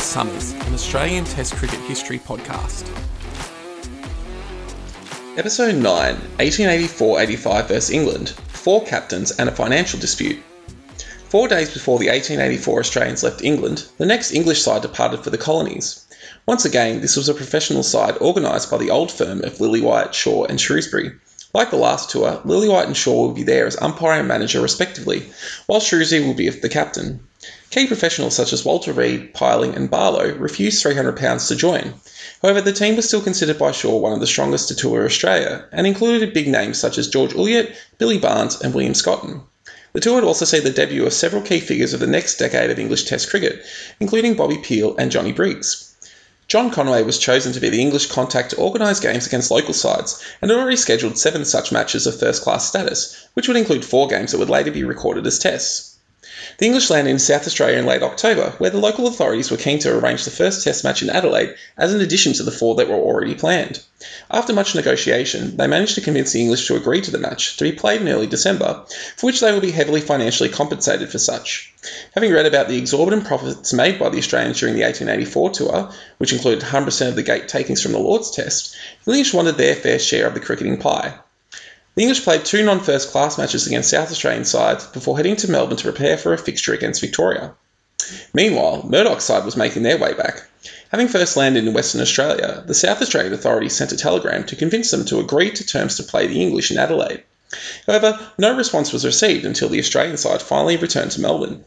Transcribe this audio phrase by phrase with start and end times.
[0.00, 2.88] Summers, an Australian Test cricket history podcast.
[5.36, 10.42] Episode 9 1884 85 vs England, four captains and a financial dispute.
[11.28, 15.38] Four days before the 1884 Australians left England, the next English side departed for the
[15.38, 16.06] colonies.
[16.46, 20.44] Once again, this was a professional side organised by the old firm of Lillywhite, Shaw
[20.44, 21.12] and Shrewsbury.
[21.52, 25.30] Like the last tour, Lillywhite and Shaw will be there as umpire and manager respectively,
[25.66, 27.27] while Shrewsbury will be the captain.
[27.70, 31.94] Key professionals such as Walter Read, Pilling, and Barlow refused £300 to join.
[32.42, 35.64] However, the team was still considered by Shaw one of the strongest to tour Australia,
[35.70, 39.42] and included big names such as George Ulyett, Billy Barnes, and William Scotton.
[39.92, 42.70] The tour would also see the debut of several key figures of the next decade
[42.70, 43.64] of English Test cricket,
[44.00, 45.92] including Bobby Peel and Johnny Briggs.
[46.48, 50.18] John Conway was chosen to be the English contact to organise games against local sides,
[50.42, 54.08] and had already scheduled seven such matches of first class status, which would include four
[54.08, 55.97] games that would later be recorded as tests.
[56.58, 59.78] The English landed in South Australia in late October, where the local authorities were keen
[59.78, 62.88] to arrange the first Test match in Adelaide as an addition to the four that
[62.88, 63.80] were already planned.
[64.30, 67.64] After much negotiation, they managed to convince the English to agree to the match, to
[67.64, 68.84] be played in early December,
[69.16, 71.72] for which they will be heavily financially compensated for such.
[72.12, 76.32] Having read about the exorbitant profits made by the Australians during the 1884 tour, which
[76.32, 79.98] included 100% of the gate takings from the Lord's Test, the English wanted their fair
[79.98, 81.18] share of the cricketing pie.
[81.98, 85.50] The English played two non first class matches against South Australian sides before heading to
[85.50, 87.54] Melbourne to prepare for a fixture against Victoria.
[88.32, 90.44] Meanwhile, Murdoch's side was making their way back.
[90.90, 94.92] Having first landed in Western Australia, the South Australian authorities sent a telegram to convince
[94.92, 97.24] them to agree to terms to play the English in Adelaide.
[97.84, 101.64] However, no response was received until the Australian side finally returned to Melbourne.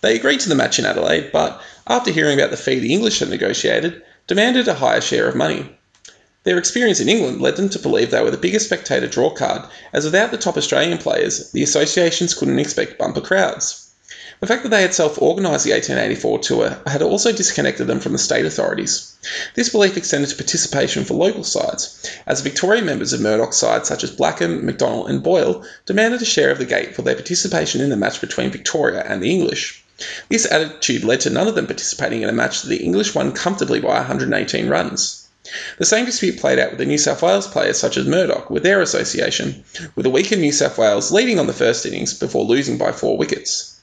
[0.00, 3.18] They agreed to the match in Adelaide, but after hearing about the fee the English
[3.18, 5.75] had negotiated, demanded a higher share of money.
[6.46, 9.62] Their experience in England led them to believe they were the biggest spectator draw card,
[9.92, 13.88] as without the top Australian players, the associations couldn't expect bumper crowds.
[14.38, 18.12] The fact that they had self organised the 1884 tour had also disconnected them from
[18.12, 19.16] the state authorities.
[19.56, 24.04] This belief extended to participation for local sides, as Victorian members of Murdoch's side, such
[24.04, 27.90] as Blackham, McDonald, and Boyle, demanded a share of the gate for their participation in
[27.90, 29.82] the match between Victoria and the English.
[30.28, 33.32] This attitude led to none of them participating in a match that the English won
[33.32, 35.25] comfortably by 118 runs.
[35.78, 38.62] The same dispute played out with the New South Wales players such as Murdoch with
[38.62, 39.64] their association,
[39.94, 43.16] with a weakened New South Wales leading on the first innings before losing by four
[43.16, 43.74] wickets.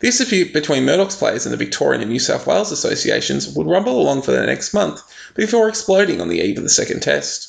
[0.00, 3.98] This dispute between Murdoch's players and the Victorian and New South Wales associations would rumble
[4.00, 5.00] along for the next month
[5.34, 7.48] before exploding on the eve of the second test.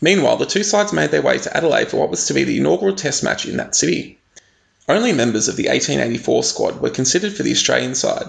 [0.00, 2.58] Meanwhile, the two sides made their way to Adelaide for what was to be the
[2.58, 4.18] inaugural test match in that city.
[4.88, 8.26] Only members of the 1884 squad were considered for the Australian side,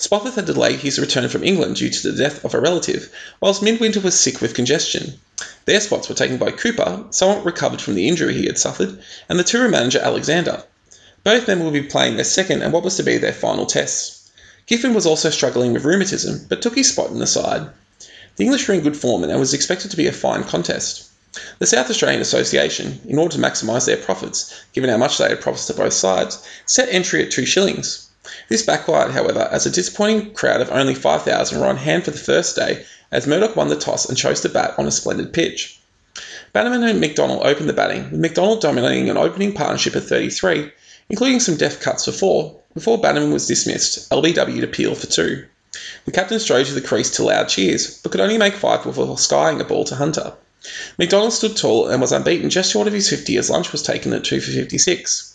[0.00, 3.62] Spofforth had delayed his return from England due to the death of a relative, whilst
[3.62, 5.20] Midwinter was sick with congestion.
[5.66, 9.38] Their spots were taken by Cooper, somewhat recovered from the injury he had suffered, and
[9.38, 10.62] the tour manager Alexander.
[11.22, 14.30] Both men will be playing their second and what was to be their final tests.
[14.66, 17.68] Giffen was also struggling with rheumatism, but took his spot in the side.
[18.36, 21.08] The English were in good form and it was expected to be a fine contest.
[21.58, 25.42] The South Australian Association, in order to maximise their profits, given how much they had
[25.42, 28.06] profits to both sides, set entry at two shillings.
[28.48, 32.18] This backfired, however, as a disappointing crowd of only 5,000 were on hand for the
[32.18, 35.80] first day as Murdoch won the toss and chose to bat on a splendid pitch.
[36.52, 40.70] Bannerman and McDonald opened the batting, with McDonald dominating an opening partnership of 33,
[41.08, 45.46] including some deft cuts for four, before Bannerman was dismissed, LBW to Peel for two.
[46.04, 49.16] The captain strode to the crease to loud cheers, but could only make five before
[49.18, 50.34] skying a ball to Hunter.
[50.98, 54.12] McDonald stood tall and was unbeaten just short of his 50 as lunch was taken
[54.12, 55.34] at 2 for 56.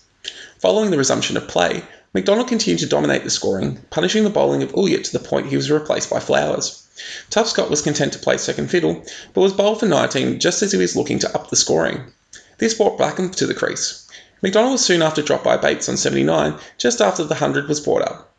[0.60, 1.84] Following the resumption of play,
[2.16, 5.58] McDonald continued to dominate the scoring, punishing the bowling of Ulyett to the point he
[5.58, 6.88] was replaced by Flowers.
[7.30, 9.04] Tup Scott was content to play second fiddle,
[9.34, 12.14] but was bowled for 19 just as he was looking to up the scoring.
[12.58, 14.08] This brought Blackham to the crease.
[14.42, 18.04] McDonald was soon after dropped by Bates on 79, just after the 100 was brought
[18.04, 18.32] up.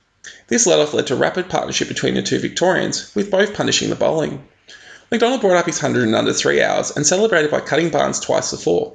[0.49, 3.95] This let off led to rapid partnership between the two Victorians, with both punishing the
[3.95, 4.43] bowling.
[5.11, 8.53] McDonald brought up his 100 in under three hours and celebrated by cutting Barnes twice
[8.53, 8.95] for four.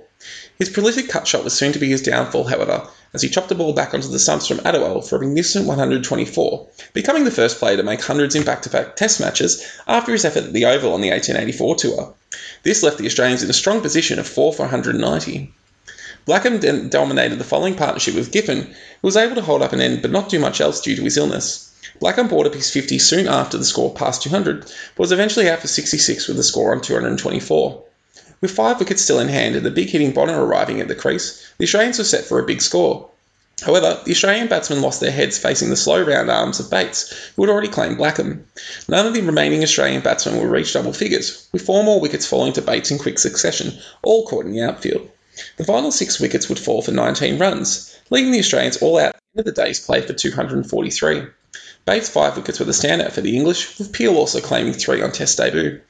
[0.57, 3.55] His prolific cut shot was soon to be his downfall, however, as he chopped the
[3.55, 7.77] ball back onto the stumps from Attewell for a magnificent 124, becoming the first player
[7.77, 10.93] to make hundreds in back to back Test matches after his effort at the Oval
[10.93, 12.13] on the 1884 tour.
[12.63, 15.51] This left the Australians in a strong position of 4 for 190.
[16.25, 19.81] Blackham then dominated the following partnership with Giffen, who was able to hold up an
[19.81, 21.71] end but not do much else due to his illness.
[21.99, 25.61] Blackham brought up his 50 soon after the score passed 200, but was eventually out
[25.61, 27.83] for 66 with the score on 224.
[28.41, 31.47] With five wickets still in hand and the big hitting Bonnor arriving at the crease,
[31.59, 33.07] the Australians were set for a big score.
[33.61, 37.43] However, the Australian batsmen lost their heads facing the slow round arms of Bates, who
[37.43, 38.47] had already claimed Blackham.
[38.87, 42.53] None of the remaining Australian batsmen will reach double figures, with four more wickets falling
[42.53, 45.07] to Bates in quick succession, all caught in the outfield.
[45.57, 49.13] The final six wickets would fall for 19 runs, leaving the Australians all out at
[49.13, 51.27] the end of the day's play for 243.
[51.85, 55.11] Bates' five wickets were the standout for the English, with Peel also claiming three on
[55.11, 55.81] Test debut.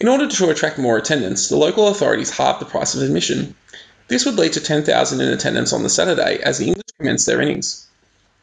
[0.00, 3.54] In order to attract more attendance, the local authorities halved the price of admission.
[4.08, 7.42] This would lead to 10,000 in attendance on the Saturday as the English commenced their
[7.42, 7.86] innings.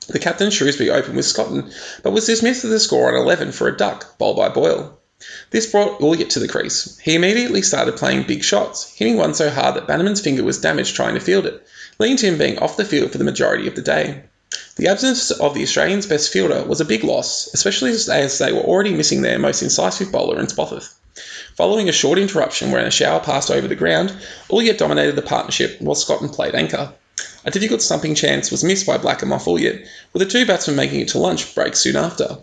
[0.07, 1.71] The captain Shrewsbury opened with Scotton,
[2.03, 4.99] but was dismissed with a score on 11 for a duck, bowled by Boyle.
[5.49, 6.95] This brought Ulyett to the crease.
[6.99, 10.95] He immediately started playing big shots, hitting one so hard that Bannerman's finger was damaged
[10.95, 11.65] trying to field it,
[11.97, 14.25] leading to him being off the field for the majority of the day.
[14.77, 18.61] The absence of the Australians' best fielder was a big loss, especially as they were
[18.61, 20.93] already missing their most incisive bowler in Spofforth.
[21.57, 24.13] Following a short interruption where a shower passed over the ground,
[24.49, 26.93] Ulyett dominated the partnership while Scotton played anchor.
[27.43, 31.01] A difficult stumping chance was missed by Blackham off Ulyett, with the two batsmen making
[31.01, 32.37] it to lunch break soon after.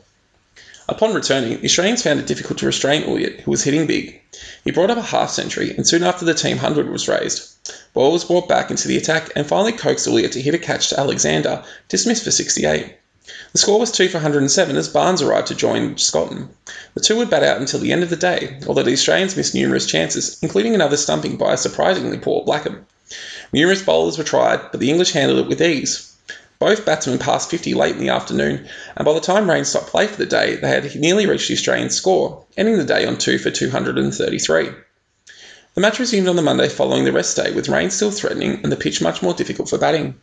[0.86, 4.20] Upon returning, the Australians found it difficult to restrain Ulyett, who was hitting big.
[4.64, 7.48] He brought up a half century, and soon after the team hundred was raised.
[7.94, 10.90] Boyle was brought back into the attack and finally coaxed Ulyett to hit a catch
[10.90, 12.96] to Alexander, dismissed for 68.
[13.52, 16.50] The score was 2 for 107 as Barnes arrived to join Scotton.
[16.92, 19.54] The two would bat out until the end of the day, although the Australians missed
[19.54, 22.84] numerous chances, including another stumping by a surprisingly poor Blackham.
[23.54, 26.13] Numerous bowlers were tried, but the English handled it with ease.
[26.64, 28.66] Both batsmen passed 50 late in the afternoon,
[28.96, 31.52] and by the time rain stopped play for the day, they had nearly reached the
[31.52, 34.70] Australian score, ending the day on 2 for 233.
[35.75, 38.72] The match resumed on the Monday following the rest day, with rain still threatening and
[38.72, 40.14] the pitch much more difficult for batting.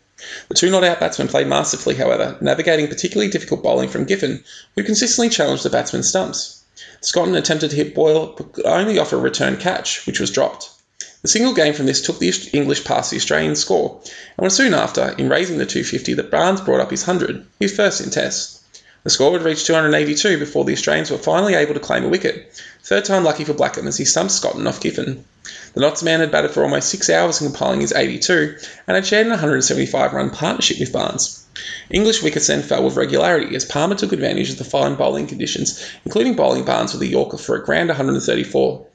[0.48, 4.44] The two not out batsmen played masterfully, however, navigating particularly difficult bowling from Giffen,
[4.76, 6.64] who consistently challenged the batsmen's stumps.
[7.02, 10.71] Scotton attempted to hit Boyle, but could only offer a return catch, which was dropped.
[11.22, 14.02] The single game from this took the English past the Australian score,
[14.38, 17.76] and was soon after, in raising the 250, that Barnes brought up his 100, his
[17.76, 18.60] first in Test.
[19.04, 22.52] The score would reach 282 before the Australians were finally able to claim a wicket,
[22.84, 25.24] third time lucky for Blackham as he stumped Scotton off Giffen.
[25.74, 28.58] The Notts man had batted for almost six hours in compiling his 82
[28.88, 31.44] and had shared an 175 run partnership with Barnes.
[31.92, 35.84] English wickets then fell with regularity as Palmer took advantage of the fine bowling conditions,
[36.04, 38.88] including bowling Barnes with a Yorker for a grand 134.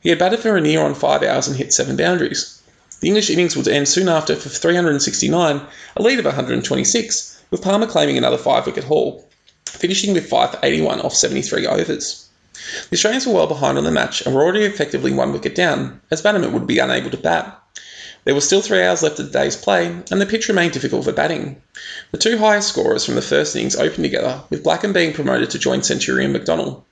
[0.00, 2.60] He had batted for a near on five hours and hit seven boundaries.
[3.00, 5.60] The English innings would end soon after for 369,
[5.96, 9.28] a lead of 126, with Palmer claiming another five wicket haul,
[9.66, 12.26] finishing with 5 for 81 off 73 overs.
[12.90, 16.00] The Australians were well behind on the match and were already effectively one wicket down,
[16.10, 17.58] as Bannerman would be unable to bat.
[18.24, 21.04] There were still three hours left of the day's play, and the pitch remained difficult
[21.04, 21.62] for batting.
[22.12, 25.58] The two highest scorers from the first innings opened together, with Blackham being promoted to
[25.58, 26.84] join Centurion McDonald.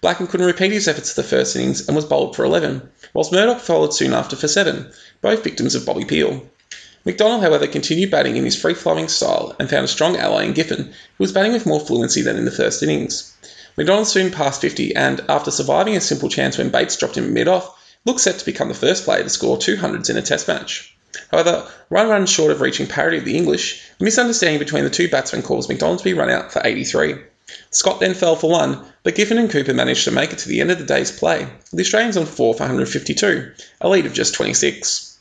[0.00, 3.32] Blackham couldn't repeat his efforts of the first innings and was bowled for 11, whilst
[3.32, 4.90] Murdoch followed soon after for 7,
[5.20, 6.42] both victims of Bobby Peel.
[7.06, 10.52] McDonald, however, continued batting in his free flowing style and found a strong ally in
[10.52, 13.34] Giffen, who was batting with more fluency than in the first innings.
[13.76, 17.48] McDonald soon passed 50 and, after surviving a simple chance when Bates dropped him mid
[17.48, 20.96] off, looked set to become the first player to score 200s in a Test match.
[21.30, 25.08] However, one run short of reaching parity of the English, a misunderstanding between the two
[25.08, 27.16] batsmen caused McDonald to be run out for 83.
[27.70, 30.60] Scott then fell for one, but Giffen and Cooper managed to make it to the
[30.60, 34.32] end of the day's play, the Australians on 4 for 152, a lead of just
[34.34, 35.18] 26.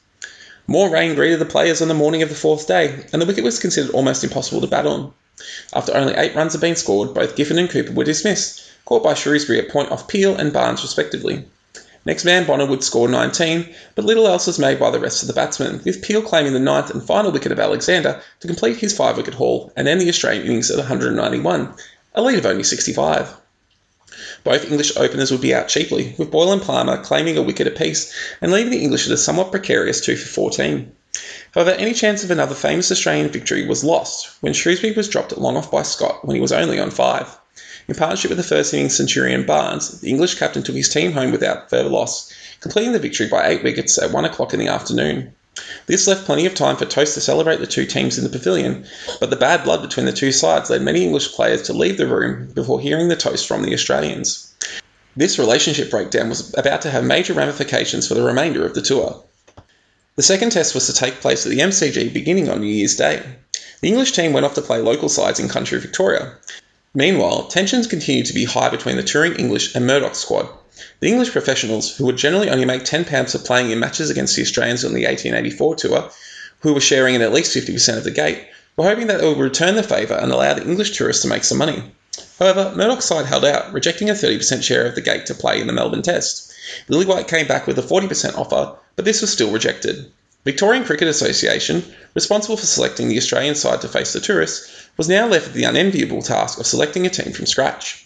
[0.68, 3.44] More rain greeted the players on the morning of the fourth day, and the wicket
[3.44, 5.12] was considered almost impossible to bat on.
[5.74, 9.16] After only eight runs had been scored, both Giffen and Cooper were dismissed, caught by
[9.16, 11.46] Shrewsbury at point off Peel and Barnes respectively.
[12.06, 15.28] Next man Bonnor would score 19, but little else was made by the rest of
[15.28, 18.96] the batsmen, with Peel claiming the ninth and final wicket of Alexander to complete his
[18.96, 21.74] five wicket haul and end the Australian innings at 191,
[22.16, 23.36] a lead of only 65.
[24.44, 28.14] Both English openers would be out cheaply, with Boyle and Palmer claiming a wicket apiece
[28.42, 30.92] and leaving the English at a somewhat precarious 2 for 14.
[31.54, 35.42] However, any chance of another famous Australian victory was lost when Shrewsbury was dropped at
[35.42, 37.28] long off by Scott when he was only on five.
[37.88, 41.32] In partnership with the first innings centurion Barnes, the English captain took his team home
[41.32, 45.34] without further loss, completing the victory by eight wickets at one o'clock in the afternoon.
[45.86, 48.86] This left plenty of time for toasts to celebrate the two teams in the pavilion,
[49.20, 52.08] but the bad blood between the two sides led many English players to leave the
[52.08, 54.54] room before hearing the toast from the Australians.
[55.16, 59.24] This relationship breakdown was about to have major ramifications for the remainder of the tour.
[60.16, 63.22] The second test was to take place at the MCG beginning on New Year's Day.
[63.82, 66.34] The English team went off to play local sides in country Victoria,
[66.96, 70.48] Meanwhile, tensions continued to be high between the touring English and Murdoch squad.
[71.00, 74.42] The English professionals, who would generally only make £10 for playing in matches against the
[74.42, 76.12] Australians on the 1884 tour,
[76.62, 79.38] who were sharing in at least 50% of the gate, were hoping that they would
[79.38, 81.84] return the favour and allow the English tourists to make some money.
[82.40, 85.68] However, Murdoch's side held out, rejecting a 30% share of the gate to play in
[85.68, 86.52] the Melbourne Test.
[86.90, 90.12] Lillywhite came back with a 40% offer, but this was still rejected.
[90.44, 91.84] Victorian Cricket Association,
[92.16, 95.64] responsible for selecting the Australian side to face the tourists, was now left with the
[95.64, 98.06] unenviable task of selecting a team from scratch.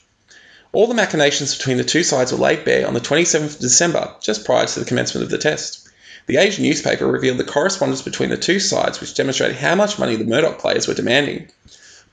[0.73, 4.13] All the machinations between the two sides were laid bare on the 27th of December,
[4.21, 5.87] just prior to the commencement of the test.
[6.25, 10.17] The Age newspaper revealed the correspondence between the two sides which demonstrated how much money
[10.17, 11.49] the Murdoch players were demanding.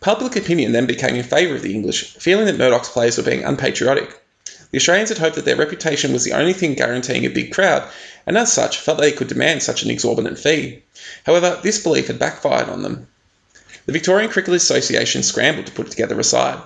[0.00, 3.42] Public opinion then became in favour of the English, feeling that Murdoch's players were being
[3.42, 4.20] unpatriotic.
[4.70, 7.88] The Australians had hoped that their reputation was the only thing guaranteeing a big crowd,
[8.26, 10.82] and as such felt they could demand such an exorbitant fee.
[11.24, 13.08] However, this belief had backfired on them.
[13.86, 16.60] The Victorian Cricket Association scrambled to put together a side.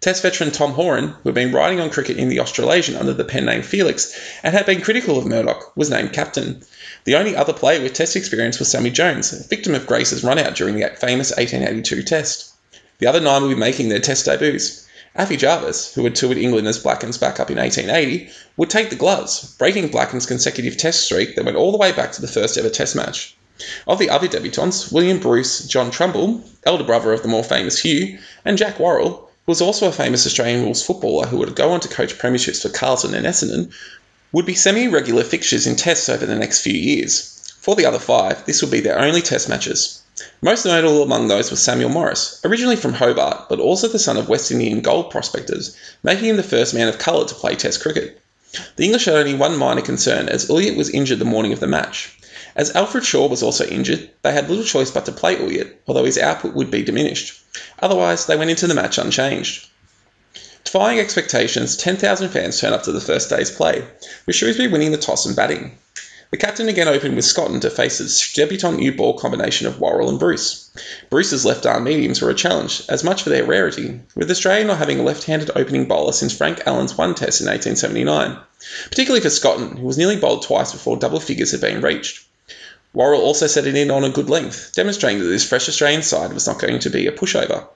[0.00, 3.24] Test veteran Tom Horan, who had been riding on cricket in the Australasian under the
[3.24, 6.62] pen name Felix and had been critical of Murdoch, was named captain.
[7.04, 10.56] The only other player with Test experience was Sammy Jones, victim of Grace's run out
[10.56, 12.52] during the famous 1882 Test.
[12.98, 14.86] The other nine would be making their Test debuts.
[15.16, 19.54] Affie Jarvis, who had toured England as Blackham's backup in 1880, would take the gloves,
[19.58, 22.68] breaking Blackham's consecutive Test streak that went all the way back to the first ever
[22.68, 23.36] Test match.
[23.86, 28.18] Of the other debutants, William Bruce, John Trumble, elder brother of the more famous Hugh,
[28.44, 31.80] and Jack Worrall, who was also a famous Australian rules footballer who would go on
[31.80, 33.72] to coach premierships for Carlton and Essendon,
[34.32, 37.52] would be semi regular fixtures in Tests over the next few years.
[37.60, 40.00] For the other five, this would be their only Test matches.
[40.40, 44.28] Most notable among those was Samuel Morris, originally from Hobart, but also the son of
[44.28, 48.20] West Indian gold prospectors, making him the first man of colour to play Test cricket.
[48.76, 51.66] The English had only one minor concern, as Ulyett was injured the morning of the
[51.66, 52.16] match.
[52.56, 56.04] As Alfred Shaw was also injured, they had little choice but to play Ulyett, although
[56.04, 57.40] his output would be diminished.
[57.80, 59.66] Otherwise, they went into the match unchanged.
[60.62, 63.84] Defying expectations, 10,000 fans turned up to the first day's play,
[64.24, 65.76] with Shrewsbury winning the toss and batting.
[66.30, 70.08] The captain again opened with Scotton to face the debutant new ball combination of Worrall
[70.08, 70.70] and Bruce.
[71.10, 74.78] Bruce's left arm mediums were a challenge, as much for their rarity, with Australia not
[74.78, 78.36] having a left handed opening bowler since Frank Allan's one test in 1879,
[78.90, 82.26] particularly for Scotton, who was nearly bowled twice before double figures had been reached.
[82.94, 86.32] Worrall also set it in on a good length, demonstrating that this fresh Australian side
[86.32, 87.66] was not going to be a pushover.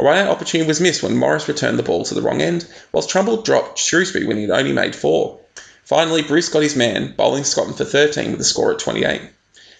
[0.00, 3.08] A run-out opportunity was missed when Morris returned the ball to the wrong end, whilst
[3.08, 5.38] Trumble dropped Shrewsbury when he had only made four.
[5.84, 9.22] Finally, Bruce got his man, bowling Scotton for 13 with a score at 28.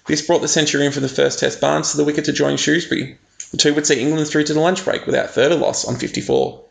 [0.07, 3.19] This brought the Centurion from the first Test Barnes to the wicket to join Shrewsbury.
[3.51, 6.65] The two would see England through to the lunch break without further loss on 54.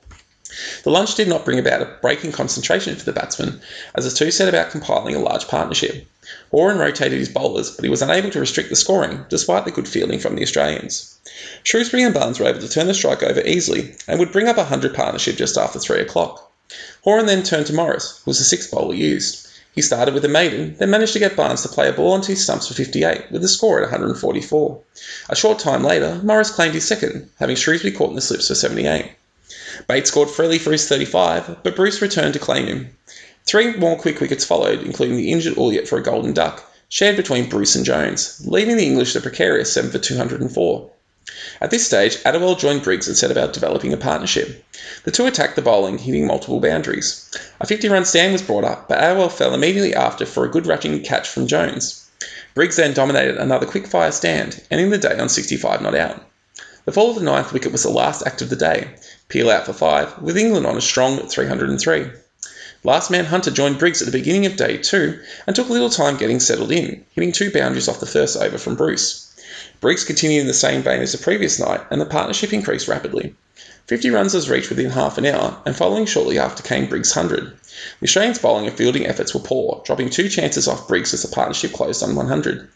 [0.84, 3.60] The lunch did not bring about a break in concentration for the batsmen,
[3.94, 6.08] as the two set about compiling a large partnership.
[6.52, 9.88] Horan rotated his bowlers, but he was unable to restrict the scoring, despite the good
[9.88, 11.18] fielding from the Australians.
[11.64, 14.58] Shrewsbury and Barnes were able to turn the strike over easily and would bring up
[14.58, 16.52] a 100 partnership just after 3 o'clock.
[17.04, 19.48] Horan then turned to Morris, who was the sixth bowler used.
[19.74, 22.32] He started with a maiden, then managed to get Barnes to play a ball onto
[22.32, 24.80] his stumps for 58, with the score at 144.
[25.30, 28.56] A short time later, Morris claimed his second, having Shrewsbury caught in the slips for
[28.56, 29.12] 78.
[29.88, 32.97] Bates scored freely for his 35, but Bruce returned to claim him.
[33.48, 37.48] Three more quick wickets followed, including the injured Ulyett for a golden duck, shared between
[37.48, 40.92] Bruce and Jones, leaving the English the precarious 7 for 204.
[41.62, 44.66] At this stage, Attewell joined Briggs and set about developing a partnership.
[45.06, 47.30] The two attacked the bowling, hitting multiple boundaries.
[47.62, 50.68] A 50 run stand was brought up, but Attewell fell immediately after for a good
[50.68, 52.06] rushing catch from Jones.
[52.54, 56.22] Briggs then dominated another quick fire stand, ending the day on 65 not out.
[56.84, 58.90] The fall of the ninth wicket was the last act of the day.
[59.30, 62.12] Peel out for five, with England on a strong 303.
[62.88, 65.90] Last man Hunter joined Briggs at the beginning of day two and took a little
[65.90, 69.30] time getting settled in, hitting two boundaries off the first over from Bruce.
[69.82, 73.36] Briggs continued in the same vein as the previous night, and the partnership increased rapidly.
[73.88, 77.52] 50 runs was reached within half an hour, and following shortly after came Briggs' 100.
[78.00, 81.36] The Australians' bowling and fielding efforts were poor, dropping two chances off Briggs as the
[81.36, 82.70] partnership closed on 100.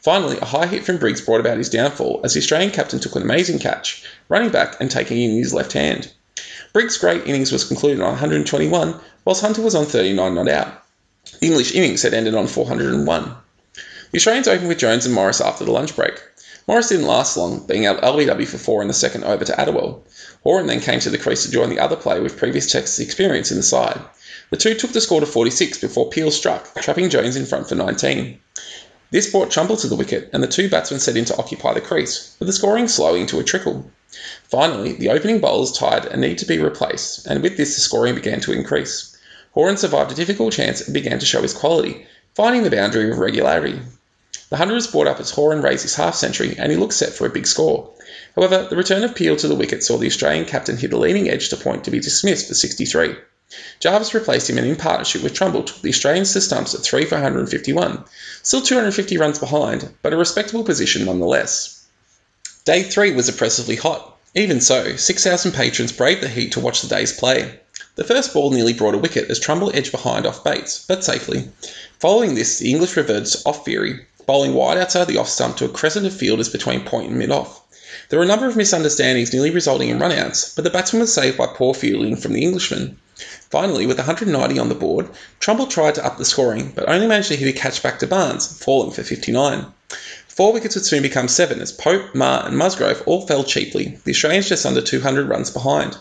[0.00, 3.16] Finally, a high hit from Briggs brought about his downfall as the Australian captain took
[3.16, 6.12] an amazing catch, running back and taking in his left hand.
[6.76, 10.82] Briggs' great innings was concluded on 121, whilst Hunter was on 39 not out.
[11.40, 13.34] The English innings had ended on 401.
[14.10, 16.20] The Australians opened with Jones and Morris after the lunch break.
[16.68, 20.04] Morris didn't last long, being out LBW for four in the second over to Attewell.
[20.42, 23.50] Horan then came to the crease to join the other player with previous Test experience
[23.50, 23.98] in the side.
[24.50, 27.74] The two took the score to 46 before Peel struck, trapping Jones in front for
[27.74, 28.38] 19.
[29.10, 31.80] This brought Trumble to the wicket, and the two batsmen set in to occupy the
[31.80, 33.90] crease, with the scoring slowing to a trickle.
[34.48, 38.14] Finally, the opening bowlers tired and needed to be replaced, and with this the scoring
[38.14, 39.16] began to increase.
[39.52, 43.18] Horan survived a difficult chance and began to show his quality, finding the boundary with
[43.18, 43.80] regularity.
[44.48, 47.12] The hundred was brought up as Horan raised his half century and he looked set
[47.12, 47.90] for a big score.
[48.34, 51.28] However, the return of Peel to the wicket saw the Australian captain hit a leading
[51.30, 53.16] edge to point to be dismissed for 63.
[53.78, 57.04] Jarvis replaced him and in partnership with Trumble took the Australians to stumps at 3
[57.04, 58.04] for 151,
[58.42, 61.84] still 250 runs behind, but a respectable position nonetheless.
[62.64, 64.18] Day 3 was oppressively hot.
[64.34, 67.60] Even so, 6,000 patrons braved the heat to watch the day's play.
[67.94, 71.48] The first ball nearly brought a wicket as Trumble edged behind off Bates, but safely.
[72.00, 75.68] Following this, the English reverted off theory, bowling wide outside the off stump to a
[75.68, 77.60] crescent of fielders between point and mid off.
[78.08, 81.38] There were a number of misunderstandings nearly resulting in runouts, but the batsman was saved
[81.38, 82.98] by poor fielding from the Englishman.
[83.50, 85.08] Finally, with 190 on the board,
[85.40, 88.06] Trumble tried to up the scoring, but only managed to hit a catch back to
[88.06, 89.66] Barnes, falling for 59.
[90.28, 94.10] Four wickets would soon become seven as Pope, Marr, and Musgrove all fell cheaply, the
[94.10, 95.96] Australians just under 200 runs behind.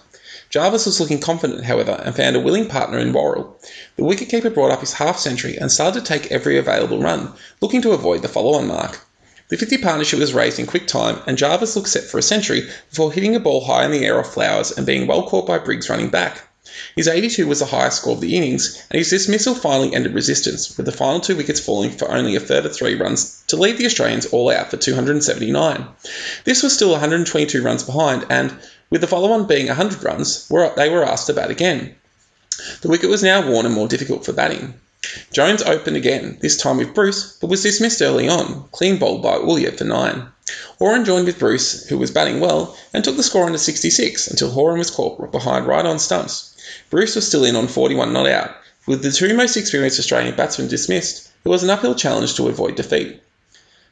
[0.49, 3.57] Jarvis was looking confident, however, and found a willing partner in Worrall.
[3.95, 7.31] The wicketkeeper brought up his half century and started to take every available run,
[7.61, 8.99] looking to avoid the follow on mark.
[9.47, 12.67] The 50 partnership was raised in quick time, and Jarvis looked set for a century
[12.89, 15.59] before hitting a ball high in the air off Flowers and being well caught by
[15.59, 16.41] Briggs running back.
[16.95, 20.77] His 82 was the highest score of the innings, and his dismissal finally ended resistance,
[20.77, 23.85] with the final two wickets falling for only a further three runs to leave the
[23.85, 25.87] Australians all out for 279.
[26.43, 28.53] This was still 122 runs behind, and
[28.89, 31.95] with the follow on being 100 runs, they were asked to bat again.
[32.81, 34.75] The wicket was now worn and more difficult for batting.
[35.31, 39.37] Jones opened again, this time with Bruce, but was dismissed early on, clean bowled by
[39.37, 40.27] Ulyett for nine.
[40.79, 44.49] Horan joined with Bruce, who was batting well, and took the score under 66 until
[44.49, 46.54] Horan was caught behind right on stumps.
[46.89, 48.55] Bruce was still in on 41 not out.
[48.87, 52.75] With the two most experienced Australian batsmen dismissed, it was an uphill challenge to avoid
[52.75, 53.21] defeat.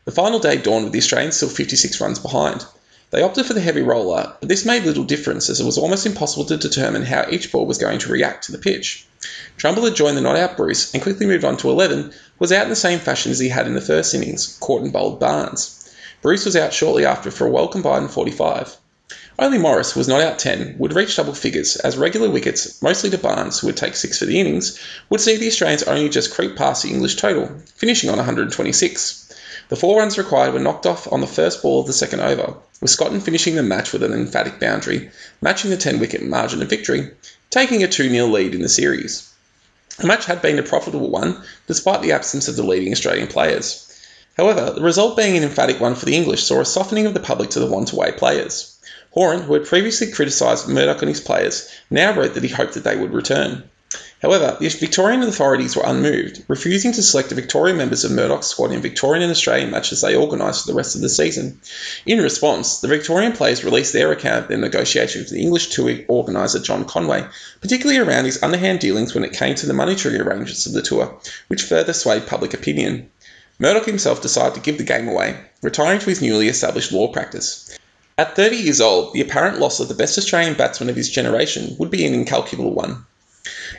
[0.06, 2.66] The final day dawned with the Australians still 56 runs behind.
[3.12, 6.06] They opted for the heavy roller, but this made little difference as it was almost
[6.06, 9.06] impossible to determine how each ball was going to react to the pitch.
[9.56, 12.64] Trumble had joined the not out Bruce and quickly moved on to 11, was out
[12.64, 15.90] in the same fashion as he had in the first innings, caught and bowled Barnes.
[16.22, 18.76] Bruce was out shortly after for a well combined 45.
[19.40, 23.18] Only Morris, was not out 10, would reach double figures, as regular wickets, mostly to
[23.18, 24.78] Barnes, who would take six for the innings,
[25.10, 29.34] would see the Australians only just creep past the English total, finishing on 126.
[29.70, 32.58] The four runs required were knocked off on the first ball of the second over,
[32.80, 35.10] with Scotton finishing the match with an emphatic boundary,
[35.42, 37.10] matching the 10 wicket margin of victory,
[37.50, 39.28] taking a 2 0 lead in the series.
[39.98, 44.00] The match had been a profitable one, despite the absence of the leading Australian players.
[44.38, 47.20] However, the result being an emphatic one for the English saw a softening of the
[47.20, 48.73] public to the want away players.
[49.14, 52.84] Horan, who had previously criticised Murdoch and his players, now wrote that he hoped that
[52.84, 53.64] they would return.
[54.24, 58.72] However, the Victorian authorities were unmoved, refusing to select the Victorian members of Murdoch's squad
[58.72, 61.60] in Victorian and Australian matches they organised for the rest of the season.
[62.06, 66.00] In response, the Victorian players released their account of their negotiations with the English tour
[66.08, 67.26] organiser John Conway,
[67.62, 71.20] particularly around his underhand dealings when it came to the monetary arrangements of the tour,
[71.50, 73.12] which further swayed public opinion.
[73.60, 77.78] Murdoch himself decided to give the game away, retiring to his newly established law practice.
[78.16, 81.76] At 30 years old, the apparent loss of the best Australian batsman of his generation
[81.80, 83.06] would be an incalculable one.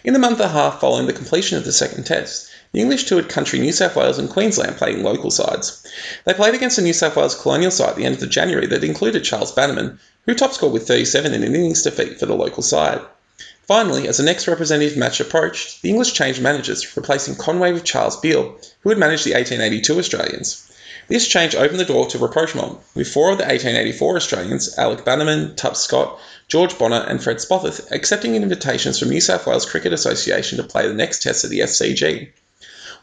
[0.03, 3.05] In the month and a half following the completion of the second test, the English
[3.05, 5.87] toured country New South Wales and Queensland playing local sides.
[6.25, 8.83] They played against a New South Wales colonial side at the end of January that
[8.83, 12.64] included Charles Bannerman, who top scored with 37 in an innings defeat for the local
[12.64, 13.01] side.
[13.68, 18.18] Finally, as the next representative match approached, the English changed managers, replacing Conway with Charles
[18.18, 20.68] Beal, who had managed the 1882 Australians.
[21.07, 25.55] This change opened the door to rapprochement, with four of the 1884 Australians, Alec Bannerman,
[25.55, 30.57] Tup Scott, George Bonnor, and Fred Spofforth, accepting invitations from New South Wales Cricket Association
[30.57, 32.31] to play the next test at the SCG.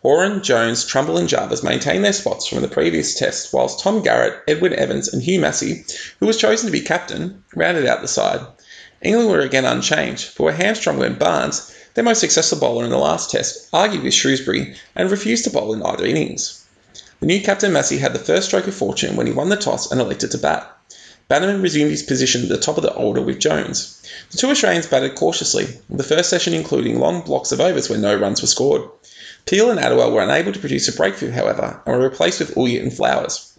[0.01, 4.41] Horan, Jones, Trumble, and Jarvis maintained their spots from the previous test, whilst Tom Garrett,
[4.47, 5.85] Edwin Evans, and Hugh Massie,
[6.19, 8.41] who was chosen to be captain, rounded out the side.
[9.03, 12.97] England were again unchanged, but were hamstrung when Barnes, their most successful bowler in the
[12.97, 16.60] last test, argued with Shrewsbury and refused to bowl in either innings.
[17.21, 19.91] The new captain Massie had the first stroke of fortune when he won the toss
[19.91, 20.67] and elected to bat.
[21.27, 24.01] Bannerman resumed his position at the top of the order with Jones.
[24.31, 28.15] The two Australians batted cautiously, the first session including long blocks of overs where no
[28.15, 28.89] runs were scored.
[29.45, 32.81] Peel and Attewell were unable to produce a breakthrough, however, and were replaced with Ulyett
[32.81, 33.53] and Flowers.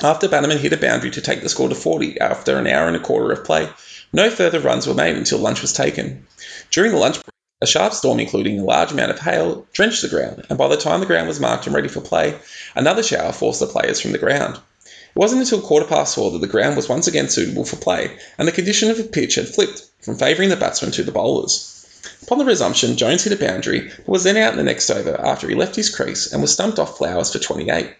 [0.00, 2.94] After Bannerman hit a boundary to take the score to 40 after an hour and
[2.94, 3.68] a quarter of play,
[4.12, 6.28] no further runs were made until lunch was taken.
[6.70, 10.08] During the lunch break, a sharp storm, including a large amount of hail, drenched the
[10.08, 12.38] ground, and by the time the ground was marked and ready for play,
[12.74, 14.56] another shower forced the players from the ground.
[14.86, 18.16] It wasn't until quarter past four that the ground was once again suitable for play,
[18.38, 21.86] and the condition of the pitch had flipped from favouring the batsmen to the bowlers.
[22.22, 25.20] Upon the resumption, Jones hit a boundary, but was then out in the next over
[25.20, 27.90] after he left his crease and was stumped off Flowers for 28.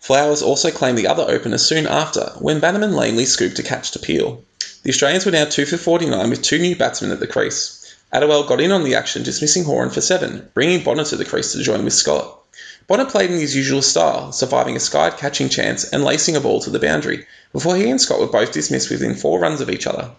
[0.00, 3.98] Flowers also claimed the other opener soon after, when Bannerman lamely scooped a catch to
[3.98, 4.42] Peel.
[4.82, 7.77] The Australians were now 2 for 49 with two new batsmen at the crease.
[8.10, 11.52] Attewell got in on the action, dismissing Horan for seven, bringing Bonnor to the crease
[11.52, 12.38] to join with Scott.
[12.86, 16.60] Bonnor played in his usual style, surviving a skied catching chance and lacing a ball
[16.62, 19.86] to the boundary, before he and Scott were both dismissed within four runs of each
[19.86, 20.10] other.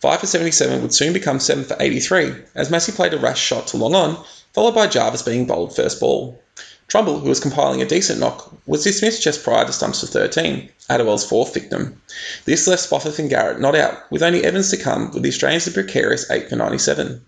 [0.00, 3.66] 5 for 77 would soon become 7 for 83, as Massie played a rash shot
[3.68, 6.40] to long on, followed by Jarvis being bowled first ball.
[6.88, 10.68] Trumble, who was compiling a decent knock, was dismissed just prior to stumps for 13,
[10.88, 12.00] Attewell's fourth victim.
[12.44, 15.66] This left Spofforth and Garrett not out, with only Evans to come, with the Australians
[15.66, 17.22] a precarious 8 for 97.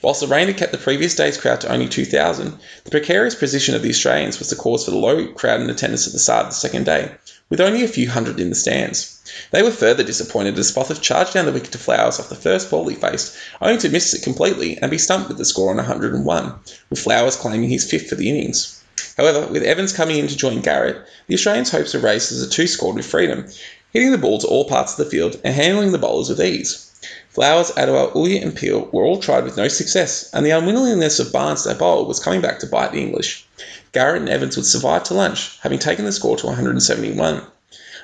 [0.00, 3.74] Whilst the rain had kept the previous day's crowd to only 2,000, the precarious position
[3.74, 6.46] of the Australians was the cause for the low crowd in attendance at the start
[6.46, 7.10] of the second day,
[7.50, 9.20] with only a few hundred in the stands.
[9.50, 12.70] They were further disappointed as Spofforth charged down the wicket to Flowers off the first
[12.70, 15.76] ball he faced, only to miss it completely and be stumped with the score on
[15.76, 16.54] 101,
[16.88, 18.75] with Flowers claiming his fifth for the innings.
[19.16, 22.52] However, with Evans coming in to join Garrett, the Australians' hopes were raised as the
[22.52, 23.46] two scored with freedom,
[23.90, 26.90] hitting the ball to all parts of the field and handling the bowlers with ease.
[27.30, 31.32] Flowers, Attewell, Ulyett, and Peel were all tried with no success, and the unwillingness of
[31.32, 33.46] Barnes to bowl was coming back to bite the English.
[33.92, 37.42] Garrett and Evans would survive to lunch, having taken the score to 171.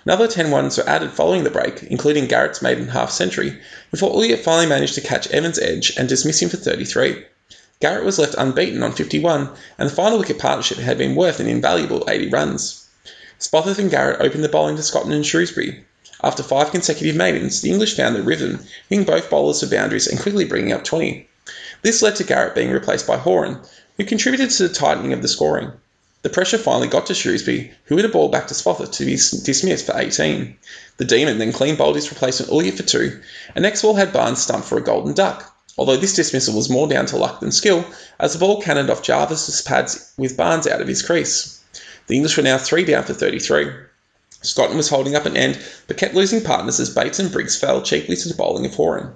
[0.04, 4.40] Another 10 ones were added following the break, including Garrett's maiden half century, before Ulyett
[4.40, 7.24] finally managed to catch Evans' edge and dismiss him for 33.
[7.82, 11.48] Garrett was left unbeaten on 51, and the final wicket partnership had been worth an
[11.48, 12.86] invaluable 80 runs.
[13.40, 15.84] Spofforth and Garrett opened the bowling to Scotton and Shrewsbury.
[16.22, 20.20] After five consecutive maidens, the English found their rhythm, hitting both bowlers for boundaries and
[20.20, 21.28] quickly bringing up 20.
[21.82, 23.58] This led to Garrett being replaced by Horan,
[23.96, 25.72] who contributed to the tightening of the scoring.
[26.22, 29.16] The pressure finally got to Shrewsbury, who hit a ball back to Spofforth to be
[29.16, 30.56] dismissed for 18.
[30.98, 33.20] The Demon then clean bowled his replacement Ulyett for two,
[33.56, 36.86] and next ball had Barnes stumped for a golden duck although this dismissal was more
[36.86, 37.84] down to luck than skill,
[38.20, 41.60] as the ball cannoned off Jarvis's pads with Barnes out of his crease.
[42.06, 43.70] The English were now three down for 33.
[44.42, 47.80] Scotton was holding up an end, but kept losing partners as Bates and Briggs fell
[47.80, 49.14] cheaply to the bowling of Horan.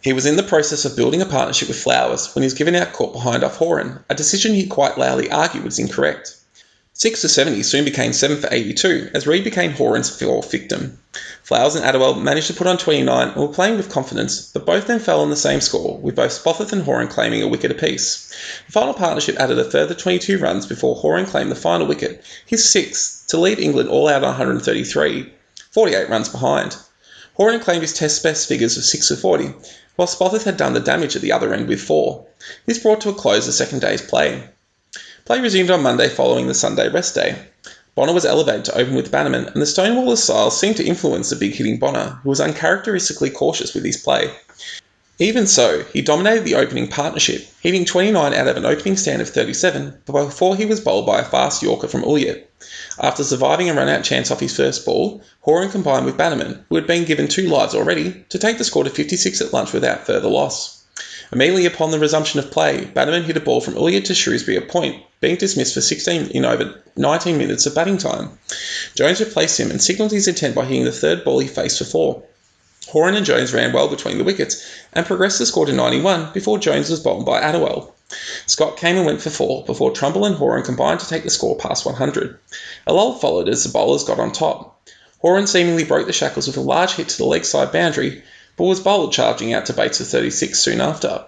[0.00, 2.76] He was in the process of building a partnership with Flowers when he was given
[2.76, 6.36] out caught behind off Horan, a decision he quite loudly argued was incorrect.
[6.98, 10.98] 6 for 70 soon became 7 for 82 as Read became Horan's fourth victim.
[11.44, 14.88] Flowers and Attewell managed to put on 29 and were playing with confidence, but both
[14.88, 18.34] then fell on the same score, with both Spofforth and Horan claiming a wicket apiece.
[18.66, 22.68] The final partnership added a further 22 runs before Horan claimed the final wicket, his
[22.68, 25.32] sixth, to leave England all out on 133,
[25.70, 26.76] 48 runs behind.
[27.34, 29.54] Horan claimed his test best figures of 6 for 40,
[29.94, 32.26] while Spofforth had done the damage at the other end with 4.
[32.66, 34.48] This brought to a close the second day's play.
[35.28, 37.36] Play resumed on Monday following the Sunday rest day.
[37.94, 41.36] Bonnor was elevated to open with Bannerman, and the Stonewaller's style seemed to influence the
[41.36, 44.30] big hitting Bonnor, who was uncharacteristically cautious with his play.
[45.18, 49.28] Even so, he dominated the opening partnership, hitting 29 out of an opening stand of
[49.28, 52.44] 37 before he was bowled by a fast Yorker from Ulyett.
[52.98, 56.86] After surviving a run-out chance off his first ball, Horan combined with Bannerman, who had
[56.86, 60.30] been given two lives already, to take the score to 56 at lunch without further
[60.30, 60.77] loss.
[61.30, 64.68] Immediately upon the resumption of play, Bannerman hit a ball from Ulyett to Shrewsbury at
[64.68, 68.38] point, being dismissed for 16 in over 19 minutes of batting time.
[68.94, 71.84] Jones replaced him and signalled his intent by hitting the third ball he faced for
[71.84, 72.22] four.
[72.88, 74.64] Horan and Jones ran well between the wickets
[74.94, 77.94] and progressed the score to 91 before Jones was bowled by Attewell.
[78.46, 81.58] Scott came and went for four before Trumble and Horan combined to take the score
[81.58, 82.38] past 100.
[82.86, 84.80] A lull followed as the bowlers got on top.
[85.18, 88.22] Horan seemingly broke the shackles with a large hit to the leg side boundary,
[88.58, 91.24] but was bowled charging out to Bates for 36 soon after.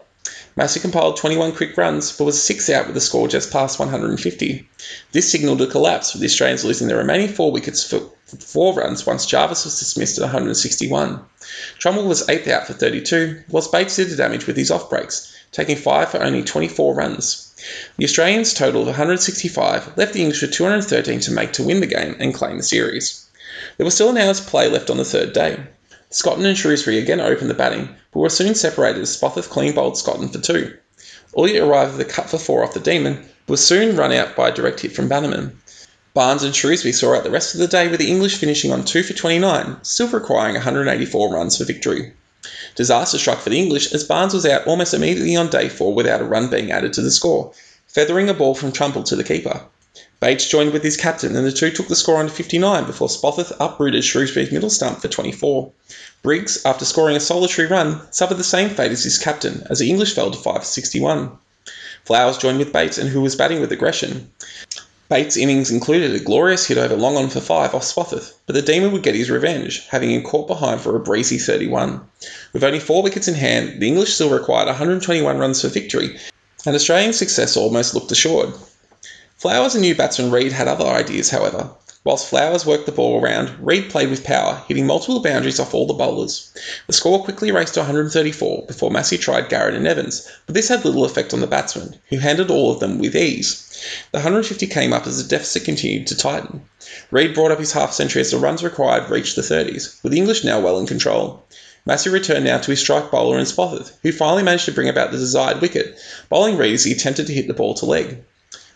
[0.57, 4.69] Massie compiled 21 quick runs, but was six out with a score just past 150.
[5.13, 8.01] This signalled a collapse, with the Australians losing their remaining four wickets for
[8.39, 11.25] four runs once Jarvis was dismissed at 161.
[11.79, 15.33] Trumble was eighth out for 32, whilst Bates did the damage with his off breaks,
[15.53, 17.55] taking five for only 24 runs.
[17.97, 21.87] The Australians' total of 165 left the English with 213 to make to win the
[21.87, 23.25] game and claim the series.
[23.77, 25.61] There was still an hour's play left on the third day.
[26.13, 29.97] Scotton and Shrewsbury again opened the batting, but were soon separated as Spofforth clean bowled
[29.97, 30.77] Scotton for two.
[31.37, 34.35] Ulyett arrived with a cut for four off the Demon, but was soon run out
[34.35, 35.61] by a direct hit from Bannerman.
[36.13, 38.85] Barnes and Shrewsbury saw out the rest of the day with the English finishing on
[38.85, 42.13] 2 for 29, still requiring 184 runs for victory.
[42.75, 46.21] Disaster struck for the English as Barnes was out almost immediately on day 4 without
[46.21, 47.53] a run being added to the score,
[47.87, 49.63] feathering a ball from Trumble to the keeper.
[50.21, 53.57] Bates joined with his captain, and the two took the score on 59 before Spofforth
[53.59, 55.73] uprooted Shrewsbury's middle stump for 24.
[56.23, 59.89] Briggs, after scoring a solitary run, suffered the same fate as his captain, as the
[59.89, 61.39] English fell to 5 for 61.
[62.05, 64.31] Flowers joined with Bates, and who was batting with aggression.
[65.09, 68.61] Bates' innings included a glorious hit over long on for five off Spofforth, but the
[68.61, 72.03] Demon would get his revenge, having him caught behind for a breezy 31.
[72.53, 76.19] With only four wickets in hand, the English still required 121 runs for victory,
[76.67, 78.53] and Australian success almost looked assured.
[79.41, 81.71] Flowers and new batsman Read had other ideas, however.
[82.05, 85.87] Whilst Flowers worked the ball around, Read played with power, hitting multiple boundaries off all
[85.87, 86.53] the bowlers.
[86.87, 90.85] The score quickly raced to 134 before Massie tried Garrett and Evans, but this had
[90.85, 93.83] little effect on the batsmen, who handled all of them with ease.
[94.13, 96.61] The 150 came up as the deficit continued to tighten.
[97.11, 100.19] Read brought up his half century as the runs required reached the 30s, with the
[100.19, 101.47] English now well in control.
[101.87, 105.13] Massie returned now to his strike bowler and Spofforth, who finally managed to bring about
[105.13, 105.99] the desired wicket,
[106.29, 108.23] bowling Read as he attempted to hit the ball to leg.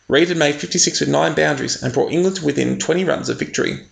[0.07, 3.38] Read had made 56 with nine boundaries and brought England to within 20 runs of
[3.38, 3.87] victory.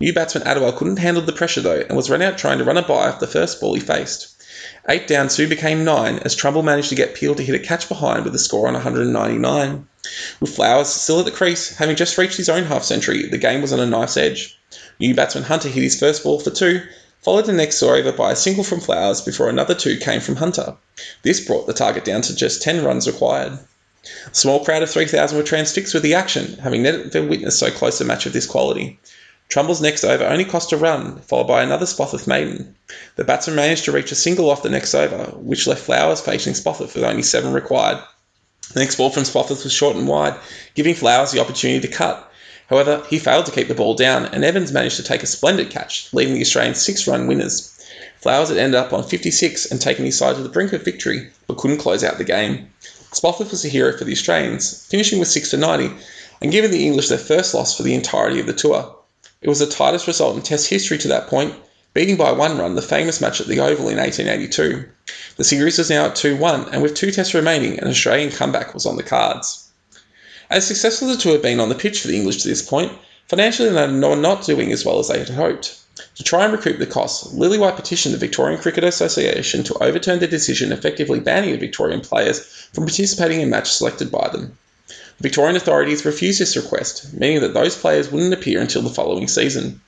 [0.00, 2.78] New batsman Attewell couldn't handle the pressure though and was run out trying to run
[2.78, 4.28] a by off the first ball he faced.
[4.88, 7.86] Eight down soon became nine as Trumble managed to get Peel to hit a catch
[7.88, 9.86] behind with a score on 199.
[10.40, 13.60] With Flowers still at the crease, having just reached his own half century, the game
[13.60, 14.58] was on a nice edge.
[14.98, 16.80] New batsman Hunter hit his first ball for two,
[17.20, 20.76] followed the next over by a single from Flowers before another two came from Hunter.
[21.22, 23.58] This brought the target down to just 10 runs required.
[24.30, 28.00] A small crowd of 3,000 were transfixed with the action, having never witnessed so close
[28.00, 28.98] a match of this quality.
[29.48, 32.74] Trumble's next over only cost a run, followed by another Spofforth maiden.
[33.16, 36.52] The batsman managed to reach a single off the next over, which left Flowers facing
[36.52, 37.98] Spofforth with only seven required.
[38.72, 40.38] The next ball from Spofforth was short and wide,
[40.74, 42.30] giving Flowers the opportunity to cut.
[42.68, 45.70] However, he failed to keep the ball down, and Evans managed to take a splendid
[45.70, 47.74] catch, leaving the Australians six run winners.
[48.20, 51.30] Flowers had ended up on 56 and taken his side to the brink of victory,
[51.46, 52.70] but couldn't close out the game.
[53.12, 55.90] Spofforth was a hero for the Australians, finishing with 6 for 90
[56.42, 58.94] and giving the English their first loss for the entirety of the tour.
[59.40, 61.54] It was the tightest result in Test history to that point,
[61.94, 64.84] beating by one run the famous match at the Oval in 1882.
[65.36, 68.74] The series was now at 2 1, and with two Tests remaining, an Australian comeback
[68.74, 69.68] was on the cards.
[70.50, 72.62] As successful as the tour had been on the pitch for the English to this
[72.62, 72.92] point,
[73.26, 75.76] financially they were not doing as well as they had hoped.
[76.16, 80.28] To try and recoup the costs, Lillywhite petitioned the Victorian Cricket Association to overturn their
[80.28, 82.40] decision effectively banning the Victorian players
[82.72, 84.56] from participating in matches selected by them.
[84.86, 89.26] The Victorian authorities refused this request, meaning that those players wouldn't appear until the following
[89.26, 89.80] season.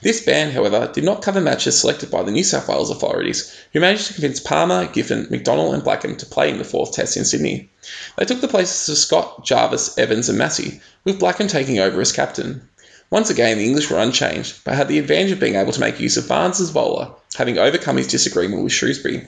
[0.00, 3.80] This ban, however, did not cover matches selected by the New South Wales authorities, who
[3.80, 7.26] managed to convince Palmer, Giffen, McDonald, and Blackham to play in the fourth Test in
[7.26, 7.68] Sydney.
[8.16, 12.12] They took the places of Scott, Jarvis, Evans, and Massie, with Blackham taking over as
[12.12, 12.66] captain.
[13.10, 15.98] Once again, the English were unchanged, but had the advantage of being able to make
[15.98, 19.26] use of Barnes as bowler, having overcome his disagreement with Shrewsbury.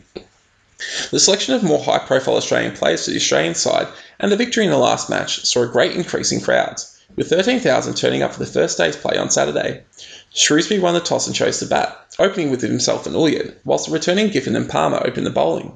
[1.10, 3.88] The selection of more high profile Australian players to the Australian side
[4.18, 7.94] and the victory in the last match saw a great increase in crowds, with 13,000
[7.94, 9.82] turning up for the first day's play on Saturday.
[10.34, 13.92] Shrewsbury won the toss and chose to bat, opening with himself and Ulyett, whilst the
[13.92, 15.72] returning Giffen and Palmer opened the bowling.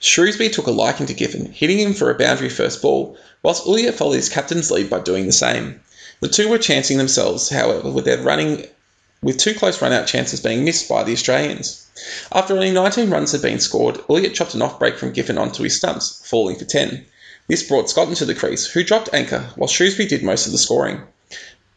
[0.00, 3.94] Shrewsbury took a liking to Giffen, hitting him for a boundary first ball, whilst Ulyett
[3.94, 5.80] followed his captain's lead by doing the same.
[6.22, 8.68] The two were chancing themselves, however, with their running
[9.22, 11.84] with two close run out chances being missed by the Australians.
[12.30, 15.64] After only 19 runs had been scored, Ulyett chopped an off break from Giffen onto
[15.64, 17.04] his stumps, falling for 10.
[17.48, 20.58] This brought Scott into the crease, who dropped anchor, while Shrewsbury did most of the
[20.58, 21.02] scoring.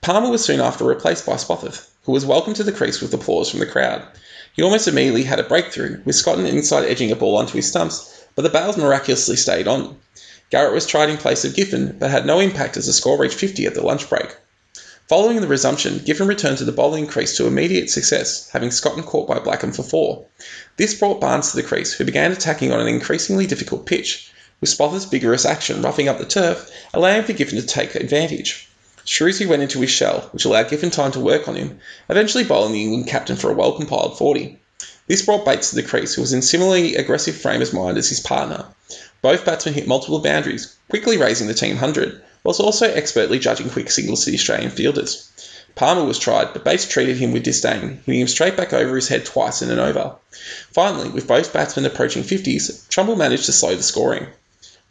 [0.01, 3.49] Palmer was soon after replaced by Spofforth, who was welcomed to the crease with applause
[3.49, 4.03] from the crowd.
[4.53, 8.23] He almost immediately had a breakthrough, with Scott inside edging a ball onto his stumps,
[8.35, 9.97] but the bails miraculously stayed on.
[10.51, 13.35] Garrett was tried in place of Giffen, but had no impact as the score reached
[13.35, 14.35] 50 at the lunch break.
[15.07, 19.27] Following the resumption, Giffen returned to the bowling crease to immediate success, having Scotton caught
[19.27, 20.25] by Blackham for four.
[20.77, 24.31] This brought Barnes to the crease, who began attacking on an increasingly difficult pitch,
[24.61, 28.67] with Spofforth's vigorous action roughing up the turf, allowing for Giffen to take advantage.
[29.03, 31.79] Shrewsbury went into his shell, which allowed Giffen time to work on him,
[32.09, 34.59] eventually bowling the England captain for a well compiled 40.
[35.07, 38.09] This brought Bates to the crease, who was in similarly aggressive frame of mind as
[38.09, 38.65] his partner.
[39.25, 43.89] Both batsmen hit multiple boundaries, quickly raising the team 100, whilst also expertly judging quick
[43.89, 45.27] singles to the Australian fielders.
[45.73, 49.07] Palmer was tried, but Bates treated him with disdain, hitting him straight back over his
[49.07, 50.17] head twice in an over.
[50.71, 54.27] Finally, with both batsmen approaching 50s, Trumble managed to slow the scoring.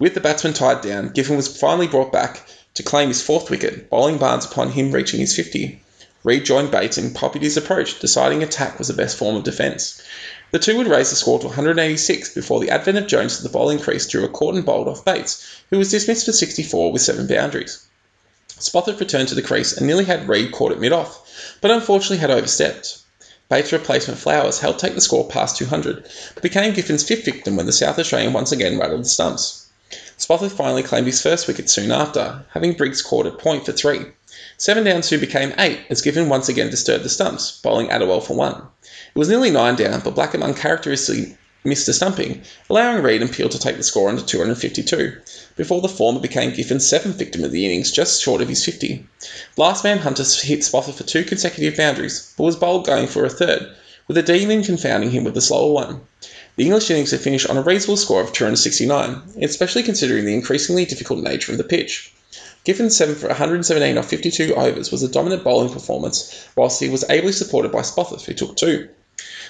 [0.00, 2.44] With the batsman tied down, Giffen was finally brought back
[2.74, 5.80] to claim his fourth wicket, bowling Barnes upon him reaching his 50.
[6.24, 10.02] Read joined Bates and copied his approach, deciding attack was the best form of defence.
[10.50, 13.48] The two would raise the score to 186 before the advent of Jones to the
[13.48, 17.02] bowling crease drew a caught and bowled off Bates, who was dismissed for 64 with
[17.02, 17.84] seven boundaries.
[18.58, 22.30] Spofforth returned to the crease and nearly had Read caught at mid-off, but unfortunately had
[22.30, 22.98] overstepped.
[23.48, 27.66] Bates' replacement Flowers helped take the score past 200, but became Giffen's fifth victim when
[27.66, 29.66] the South Australian once again rattled the stumps.
[30.18, 34.06] Spofforth finally claimed his first wicket soon after, having Briggs caught at point for three.
[34.56, 38.34] Seven down soon became eight as Giffen once again disturbed the stumps, bowling Attewell for
[38.34, 38.62] one.
[39.14, 43.48] It was nearly nine down, but Blackham uncharacteristically missed a stumping, allowing Read and Peel
[43.48, 45.16] to take the score under 252,
[45.54, 49.06] before the former became Giffen's seventh victim of the innings, just short of his 50.
[49.56, 53.30] Last man Hunter hit Spofforth for two consecutive boundaries, but was bowled going for a
[53.30, 53.72] third,
[54.08, 56.00] with a demon confounding him with the slower one.
[56.56, 60.86] The English innings had finished on a reasonable score of 269, especially considering the increasingly
[60.86, 62.12] difficult nature of the pitch.
[62.64, 67.08] Giffen's 7 for 117 off 52 overs was a dominant bowling performance, whilst he was
[67.08, 68.88] ably supported by Spofforth, who took two.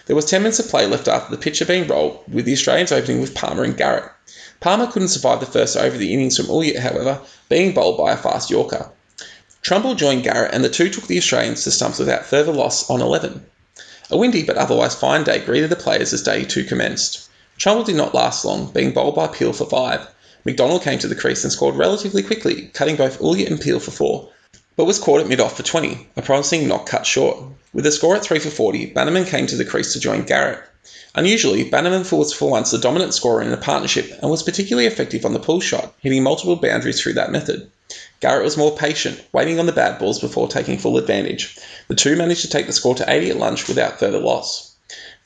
[0.06, 2.52] There was 10 minutes of play left after the pitch had been rolled, with the
[2.52, 4.10] Australians opening with Palmer and Garrett.
[4.60, 8.12] Palmer couldn't survive the first over of the innings from Ulyett, however, being bowled by
[8.12, 8.90] a fast Yorker.
[9.62, 13.00] Trumble joined Garrett, and the two took the Australians to stumps without further loss on
[13.00, 13.46] 11.
[14.10, 17.26] A windy but otherwise fine day greeted the players as day two commenced.
[17.56, 20.06] Trumble did not last long, being bowled by Peel for five.
[20.44, 23.90] McDonald came to the crease and scored relatively quickly, cutting both Ulyett and Peel for
[23.90, 24.28] four,
[24.76, 27.38] but was caught at mid-off for 20, a promising knock cut short.
[27.72, 30.60] With a score at 3 for 40, Bannerman came to the crease to join Garrett.
[31.14, 35.24] Unusually, Bannerman was for once the dominant scorer in the partnership and was particularly effective
[35.24, 37.70] on the pull shot, hitting multiple boundaries through that method.
[38.20, 41.58] Garrett was more patient, waiting on the bad balls before taking full advantage.
[41.88, 44.72] The two managed to take the score to 80 at lunch without further loss.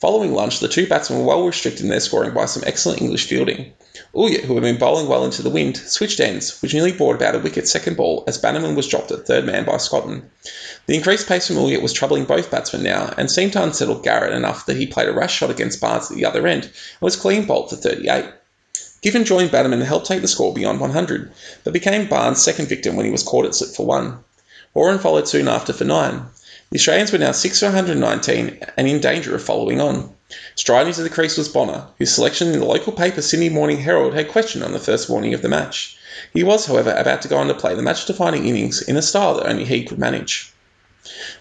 [0.00, 3.26] Following lunch, the two batsmen were well restricted in their scoring by some excellent English
[3.26, 3.72] fielding.
[4.14, 7.34] Ulyett, who had been bowling well into the wind, switched ends, which nearly brought about
[7.34, 10.30] a wicket second ball as Bannerman was dropped at third man by Scotton.
[10.86, 14.32] The increased pace from Ulyett was troubling both batsmen now, and seemed to unsettle Garrett
[14.32, 17.16] enough that he played a rash shot against Barnes at the other end and was
[17.16, 18.24] clean bowled for 38.
[19.00, 21.30] Giffen joined Bannerman and helped take the score beyond 100,
[21.64, 24.18] but became Barnes' second victim when he was caught at slip for one.
[24.74, 26.26] Horan followed soon after for nine.
[26.70, 30.14] The Australians were now 6 for 119 and in danger of following on.
[30.54, 34.12] Striding to the crease was Bonnor, whose selection in the local paper Sydney Morning Herald
[34.12, 35.96] had questioned on the first morning of the match.
[36.34, 39.02] He was, however, about to go on to play the match defining innings in a
[39.02, 40.52] style that only he could manage.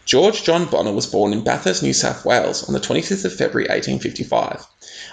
[0.05, 3.67] George John Bonnor was born in Bathurst, New South Wales on the 25th of February
[3.67, 4.65] 1855.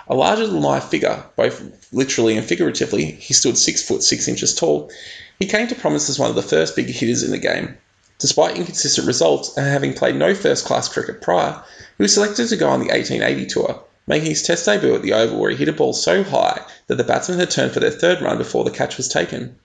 [0.07, 1.61] A larger than life figure, both
[1.91, 4.93] literally and figuratively, he stood 6 foot 6 inches tall.
[5.41, 7.77] He came to promise as one of the first big hitters in the game.
[8.21, 11.61] Despite inconsistent results and having played no first class cricket prior,
[11.97, 15.13] he was selected to go on the 1880 tour, making his Test debut at the
[15.13, 17.91] Oval where he hit a ball so high that the batsmen had turned for their
[17.91, 19.57] third run before the catch was taken.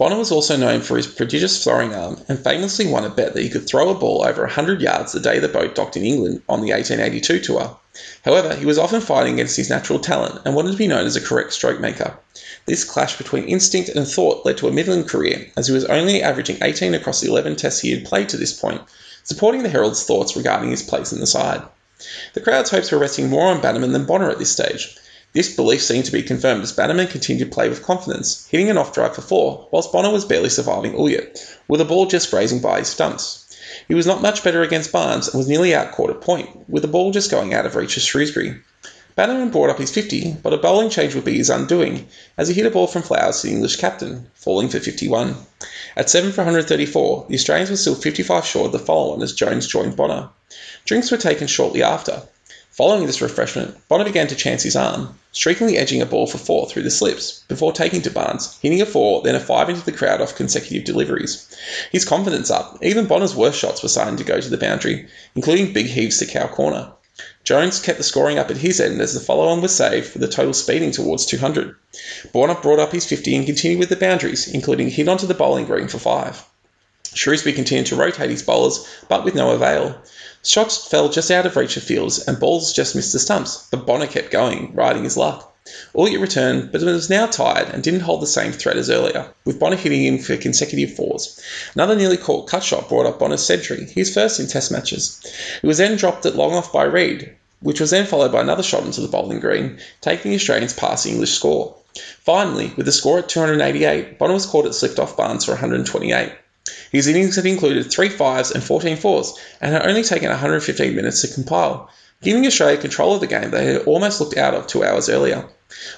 [0.00, 3.42] Bonnor was also known for his prodigious throwing arm and famously won a bet that
[3.42, 6.40] he could throw a ball over 100 yards the day the boat docked in England
[6.48, 7.76] on the 1882 tour.
[8.24, 11.16] However, he was often fighting against his natural talent and wanted to be known as
[11.16, 12.16] a correct stroke maker.
[12.64, 16.22] This clash between instinct and thought led to a middling career, as he was only
[16.22, 18.80] averaging 18 across the 11 tests he had played to this point,
[19.24, 21.62] supporting the Herald's thoughts regarding his place in the side.
[22.34, 24.96] The crowd's hopes were resting more on Bannerman than Bonnor at this stage,
[25.32, 28.76] this belief seemed to be confirmed as Bannerman continued to play with confidence, hitting an
[28.76, 32.58] off drive for four, whilst Bonnor was barely surviving Ulyett, with a ball just grazing
[32.58, 33.46] by his stumps.
[33.86, 36.82] He was not much better against Barnes and was nearly out caught at point, with
[36.82, 38.60] the ball just going out of reach of Shrewsbury.
[39.20, 42.54] Bannerman brought up his 50, but a bowling change would be his undoing, as he
[42.54, 45.36] hit a ball from Flowers to the English captain, falling for 51.
[45.94, 49.34] At 7 for 134, the Australians were still 55 short of the follow on as
[49.34, 50.30] Jones joined Bonnor.
[50.86, 52.22] Drinks were taken shortly after,
[52.70, 56.66] Following this refreshment, Bonnor began to chance his arm, streakingly edging a ball for four
[56.66, 59.92] through the slips, before taking to Barnes, hitting a four, then a five into the
[59.92, 61.46] crowd off consecutive deliveries.
[61.92, 65.74] His confidence up, even Bonnor's worst shots were starting to go to the boundary, including
[65.74, 66.92] big heaves to cow corner.
[67.42, 70.20] Jones kept the scoring up at his end as the follow on was saved, with
[70.20, 71.74] the total speeding towards 200.
[72.32, 75.34] Bonnor brought up his 50 and continued with the boundaries, including a hit onto the
[75.34, 76.44] bowling green for five.
[77.14, 80.00] Shrewsbury continued to rotate his bowlers, but with no avail.
[80.44, 83.86] Shots fell just out of reach of fields, and balls just missed the stumps, but
[83.86, 85.49] Bonnor kept going, riding his luck.
[85.94, 89.58] Ulyett returned, but was now tired and didn't hold the same threat as earlier, with
[89.58, 91.40] Bonnor hitting him for consecutive fours.
[91.74, 95.20] Another nearly caught cut shot brought up Bonnor's century, his first in Test matches.
[95.62, 98.62] It was then dropped at long off by Read, which was then followed by another
[98.62, 101.76] shot into the bowling green, taking the Australians past the English score.
[102.24, 106.32] Finally, with the score at 288, Bonnor was caught at slipped off Barnes for 128.
[106.92, 111.22] His innings had included three fives and 14 fours and had only taken 115 minutes
[111.22, 111.90] to compile,
[112.22, 115.48] giving Australia control of the game they had almost looked out of two hours earlier.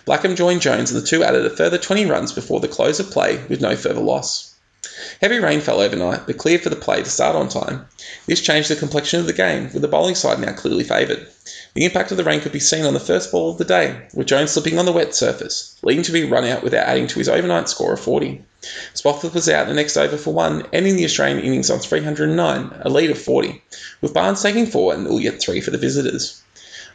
[0.05, 3.11] Blackham joined Jones and the two added a further 20 runs before the close of
[3.11, 4.52] play with no further loss.
[5.21, 7.87] Heavy rain fell overnight, but cleared for the play to start on time.
[8.27, 11.27] This changed the complexion of the game, with the bowling side now clearly favoured.
[11.75, 14.09] The impact of the rain could be seen on the first ball of the day,
[14.13, 17.19] with Jones slipping on the wet surface, leading to be run out without adding to
[17.19, 18.45] his overnight score of 40.
[18.95, 22.91] Spofforth was out the next over for one, ending the Australian innings on 309, a
[22.91, 23.63] lead of 40,
[24.03, 26.42] with Barnes taking four and Ulyett three for the visitors.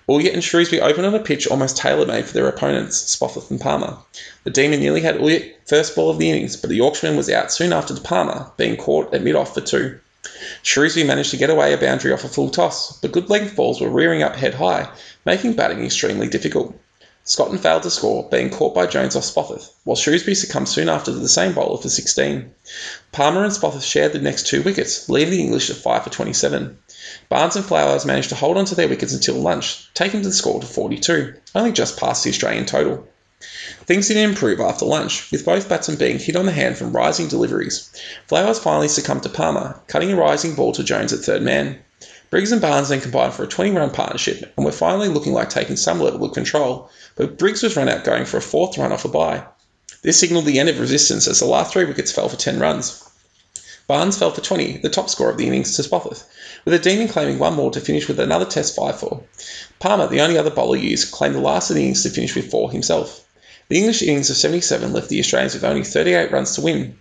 [0.09, 3.97] Ulyett and Shrewsbury opened on a pitch almost tailor-made for their opponents, Spofforth and Palmer.
[4.45, 7.51] The Demon nearly had Ulyett first ball of the innings, but the Yorkshireman was out
[7.51, 9.99] soon after to Palmer, being caught at mid-off for two.
[10.63, 13.81] Shrewsbury managed to get away a boundary off a full toss, but good length balls
[13.81, 14.89] were rearing up head high,
[15.25, 16.73] making batting extremely difficult.
[17.25, 21.11] Scotton failed to score, being caught by Jones off Spofforth, while Shrewsbury succumbed soon after
[21.11, 22.49] to the same bowler for 16.
[23.11, 26.77] Palmer and Spofforth shared the next two wickets, leaving the English at 5 for 27.
[27.29, 30.61] Barnes and Flowers managed to hold on to their wickets until lunch, taking the score
[30.61, 33.05] to 42, only just past the Australian total.
[33.85, 37.27] Things didn't improve after lunch, with both batsmen being hit on the hand from rising
[37.27, 37.89] deliveries.
[38.27, 41.79] Flowers finally succumbed to Palmer, cutting a rising ball to Jones at third man.
[42.29, 45.49] Briggs and Barnes then combined for a 20 run partnership and were finally looking like
[45.49, 48.91] taking some level of control, but Briggs was run out going for a fourth run
[48.91, 49.43] off a bye.
[50.01, 53.03] This signalled the end of resistance as the last three wickets fell for 10 runs.
[53.87, 56.23] Barnes fell for 20, the top score of the innings to Spofforth,
[56.67, 59.23] with the Demon claiming one more to finish with another Test 5 for.
[59.79, 62.51] Palmer, the only other bowler used, claimed the last of the innings to finish with
[62.51, 63.25] four himself.
[63.69, 66.99] The English innings of 77 left the Australians with only 38 runs to win.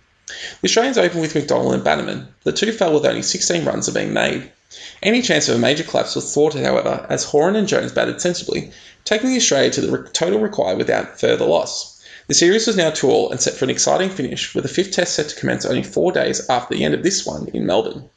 [0.61, 2.29] The Australians opened with McDonald and Bannerman.
[2.45, 4.49] The two fell with only 16 runs being made.
[5.03, 8.71] Any chance of a major collapse was thwarted, however, as Horan and Jones batted sensibly,
[9.03, 12.01] taking the Australia to the total required without further loss.
[12.27, 14.91] The series was now two all and set for an exciting finish, with the fifth
[14.91, 18.09] test set to commence only four days after the end of this one in Melbourne.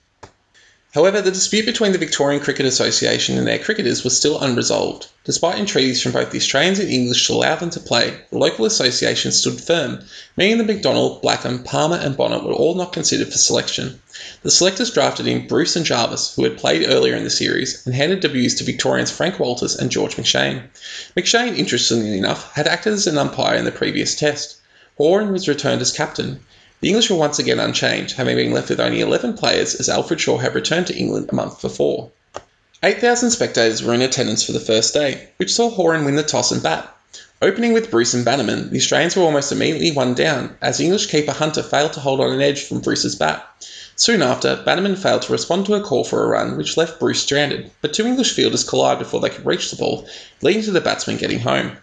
[0.92, 5.06] However, the dispute between the Victorian Cricket Association and their cricketers was still unresolved.
[5.22, 8.64] Despite entreaties from both the Australians and English to allow them to play, the local
[8.64, 10.02] association stood firm,
[10.36, 14.02] meaning that McDonald, Blackham, Palmer, and Bonnor were all not considered for selection.
[14.42, 17.94] The selectors drafted in Bruce and Jarvis, who had played earlier in the series, and
[17.94, 20.64] handed debuts to Victorians Frank Walters and George McShane.
[21.16, 24.56] McShane, interestingly enough, had acted as an umpire in the previous test.
[24.96, 26.40] Horan was returned as captain.
[26.80, 30.18] The English were once again unchanged, having been left with only 11 players as Alfred
[30.18, 32.10] Shaw had returned to England a month before.
[32.82, 36.50] 8,000 spectators were in attendance for the first day, which saw Horan win the toss
[36.50, 36.88] and bat.
[37.42, 41.32] Opening with Bruce and Bannerman, the Australians were almost immediately one down, as English keeper
[41.32, 43.46] Hunter failed to hold on an edge from Bruce's bat.
[43.94, 47.20] Soon after, Bannerman failed to respond to a call for a run, which left Bruce
[47.20, 50.06] stranded, but two English fielders collided before they could reach the ball,
[50.40, 51.76] leading to the batsman getting home.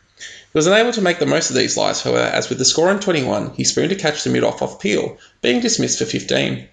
[0.54, 2.90] He was unable to make the most of these lives, however, as with the score
[2.90, 6.68] on 21, he spooned a catch to mid-off off Peel, being dismissed for 15.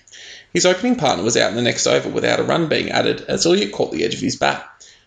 [0.53, 3.45] His opening partner was out in the next over without a run being added, as
[3.45, 4.65] Ulyett caught the edge of his bat.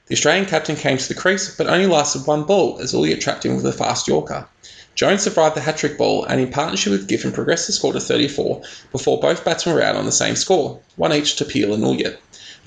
[0.07, 3.45] The Australian captain came to the crease, but only lasted one ball, as Ulyett trapped
[3.45, 4.47] him with a fast Yorker.
[4.95, 8.63] Jones survived the hat-trick ball and in partnership with Giffen progressed the score to 34
[8.91, 12.17] before both batsmen were out on the same score, one each to Peel and Ulyett.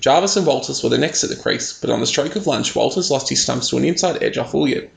[0.01, 2.75] Jarvis and Walters were the next at the crease, but on the stroke of lunch,
[2.75, 4.89] Walters lost his stumps to an inside edge off Ulyett.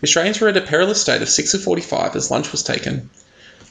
[0.00, 3.10] The Australians were at a perilous state of 6 of 45 as lunch was taken.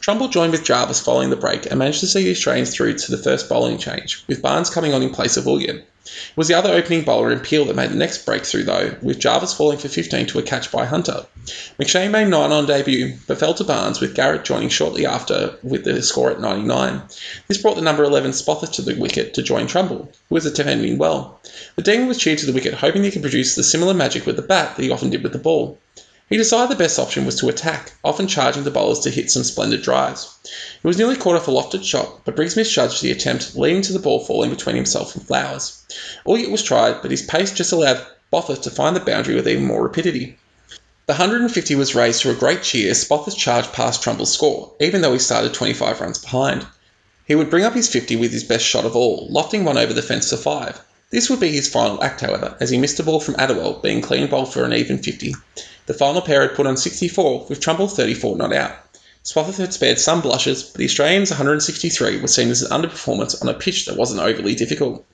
[0.02, 3.12] Trumble joined with Jarvis following the break and managed to see the Australians through to
[3.12, 5.84] the first bowling change, with Barnes coming on in place of Ulyett.
[6.04, 9.20] It was the other opening bowler in Peel that made the next breakthrough, though, with
[9.20, 11.28] Jarvis falling for 15 to a catch by Hunter.
[11.80, 15.84] McShane made 9 on debut, but fell to Barnes, with Garrett joining shortly after with
[15.84, 17.04] the score at 99.
[17.48, 20.98] This brought the number 11 Spofforth to the wicket to join Trumble, who was defending
[20.98, 21.40] well.
[21.76, 24.38] The Demon was cheered to the wicket, hoping he could produce the similar magic with
[24.38, 25.78] the bat that he often did with the ball.
[26.32, 29.44] He decided the best option was to attack, often charging the bowlers to hit some
[29.44, 30.30] splendid drives.
[30.82, 33.92] It was nearly caught off a lofted shot, but Briggs misjudged the attempt, leading to
[33.92, 35.84] the ball falling between himself and Flowers.
[36.26, 39.66] Ulyett was tried, but his pace just allowed Spofforth to find the boundary with even
[39.66, 40.38] more rapidity.
[41.06, 45.02] The 150 was raised to a great cheer as Spofforth charged past Trumble's score, even
[45.02, 46.66] though he started 25 runs behind.
[47.26, 49.92] He would bring up his 50 with his best shot of all, lofting one over
[49.92, 50.80] the fence for five.
[51.12, 54.02] This would be his final act, however, as he missed a ball from Attewell, being
[54.02, 55.36] clean bowled for an even 50.
[55.86, 58.78] The final pair had put on 64, with Trumble 34 not out.
[59.24, 63.50] Spofforth had spared some blushes, but the Australians' 163 was seen as an underperformance on
[63.50, 65.06] a pitch that wasn't overly difficult.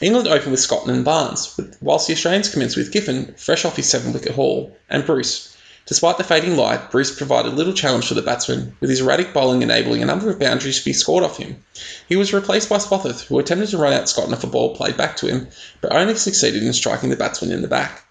[0.00, 3.88] England opened with Scotton and Barnes, whilst the Australians commenced with Giffen, fresh off his
[3.88, 5.56] seven wicket haul, and Bruce.
[5.88, 9.62] Despite the fading light, Bruce provided little challenge for the batsman, with his erratic bowling
[9.62, 11.64] enabling a number of boundaries to be scored off him.
[12.10, 14.98] He was replaced by Spofforth, who attempted to run out Scotton if a ball played
[14.98, 15.48] back to him,
[15.80, 18.04] but only succeeded in striking the batsman in the back.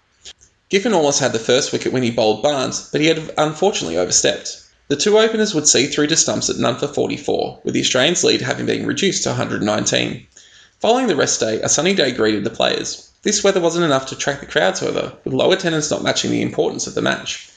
[0.70, 4.60] Giffen almost had the first wicket when he bowled Barnes, but he had unfortunately overstepped.
[4.88, 8.24] The two openers would see through to stumps at none for 44, with the Australians'
[8.24, 10.26] lead having been reduced to 119.
[10.80, 13.08] Following the rest day, a sunny day greeted the players.
[13.22, 16.42] This weather wasn't enough to attract the crowds, however, with low attendance not matching the
[16.42, 17.48] importance of the match.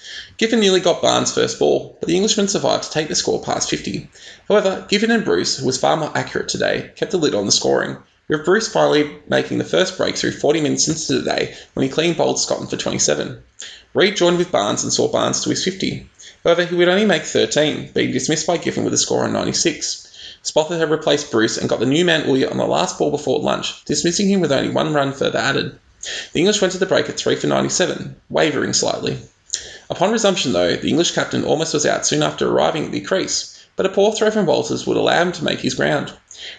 [0.41, 3.69] Giffen nearly got Barnes' first ball, but the Englishman survived to take the score past
[3.69, 4.09] 50.
[4.47, 7.51] However, Giffen and Bruce, who was far more accurate today, kept the lid on the
[7.51, 11.93] scoring, with Bruce finally making the first breakthrough 40 minutes into the day when he
[11.93, 13.39] clean bowled Scotton for 27.
[13.93, 16.09] Read joined with Barnes and saw Barnes to his 50.
[16.43, 20.07] However, he would only make 13, being dismissed by Giffen with a score on 96.
[20.43, 23.39] Spofforth had replaced Bruce and got the new man Ulyett on the last ball before
[23.41, 25.77] lunch, dismissing him with only one run further added.
[26.33, 29.19] The English went to the break at 3 for 97, wavering slightly.
[29.91, 33.59] Upon resumption, though, the English captain almost was out soon after arriving at the crease,
[33.75, 36.13] but a poor throw from Walters would allow him to make his ground.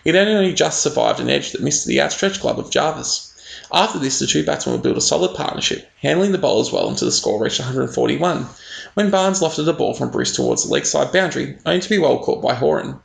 [0.05, 3.33] He had only just survived an edge that missed the outstretched glove of Jarvis.
[3.73, 7.07] After this, the two batsmen would build a solid partnership, handling the bowlers well until
[7.07, 8.49] the score reached 141,
[8.93, 11.97] when Barnes lofted a ball from Bruce towards the leg side boundary, only to be
[11.97, 13.01] well caught by Horan.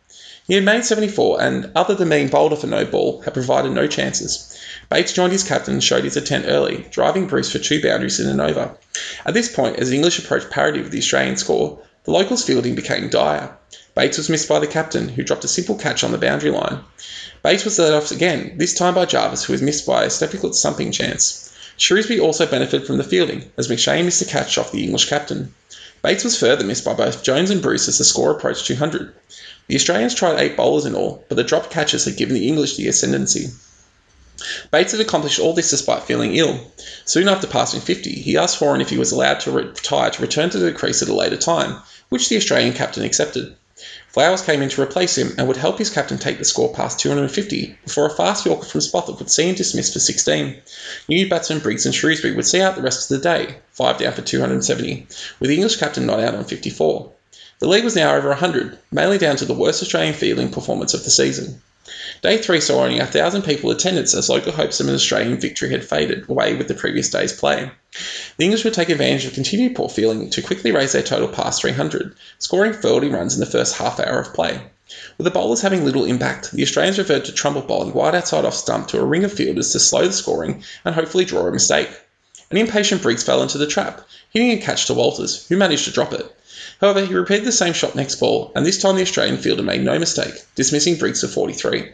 [0.46, 3.88] He had made 74 and, other than being bowled for no ball, had provided no
[3.88, 4.57] chances.
[4.90, 8.30] Bates joined his captain and showed his intent early, driving Bruce for two boundaries in
[8.30, 8.78] an over.
[9.26, 12.74] At this point, as the English approached parity with the Australian score, the locals' fielding
[12.74, 13.52] became dire.
[13.96, 16.80] Bates was missed by the captain, who dropped a simple catch on the boundary line.
[17.44, 20.56] Bates was led off again, this time by Jarvis, who was missed by a Stepiclet
[20.56, 21.52] stumping chance.
[21.76, 25.54] Shrewsbury also benefited from the fielding, as McShane missed a catch off the English captain.
[26.02, 29.14] Bates was further missed by both Jones and Bruce as the score approached 200.
[29.68, 32.78] The Australians tried eight bowlers in all, but the dropped catches had given the English
[32.78, 33.50] the ascendancy.
[34.70, 36.60] Bates had accomplished all this despite feeling ill.
[37.06, 40.52] Soon after passing 50, he asked Horan if he was allowed to retire to return
[40.52, 43.56] to the crease at a later time, which the Australian captain accepted.
[44.10, 47.00] Flowers came in to replace him and would help his captain take the score past
[47.00, 50.58] 250 before a fast Yorker from Spofforth would see him dismissed for 16.
[51.08, 54.14] New batsmen Briggs and Shrewsbury would see out the rest of the day, 5 down
[54.14, 55.08] for 270,
[55.40, 57.12] with the English captain not out on 54.
[57.60, 61.04] The league was now over 100, mainly down to the worst Australian fielding performance of
[61.04, 61.62] the season.
[62.22, 65.70] Day 3 saw only a 1,000 people attendance as local hopes of an Australian victory
[65.70, 67.72] had faded away with the previous day's play.
[68.38, 71.62] The English would take advantage of continued poor feeling to quickly raise their total past
[71.62, 74.62] 300, scoring 30 runs in the first half hour of play.
[75.18, 78.56] With the bowlers having little impact, the Australians reverted to Trumble bowling wide outside off
[78.56, 81.90] stump to a ring of fielders to slow the scoring and hopefully draw a mistake.
[82.52, 85.92] An impatient Briggs fell into the trap, hitting a catch to Walters, who managed to
[85.92, 86.26] drop it.
[86.80, 89.84] However, he repeated the same shot next ball, and this time the Australian fielder made
[89.84, 91.92] no mistake, dismissing Briggs for 43.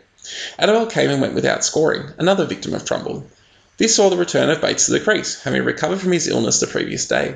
[0.59, 3.25] Attewell came and went without scoring, another victim of Trumble.
[3.77, 6.67] This saw the return of Bates to the crease, having recovered from his illness the
[6.67, 7.35] previous day.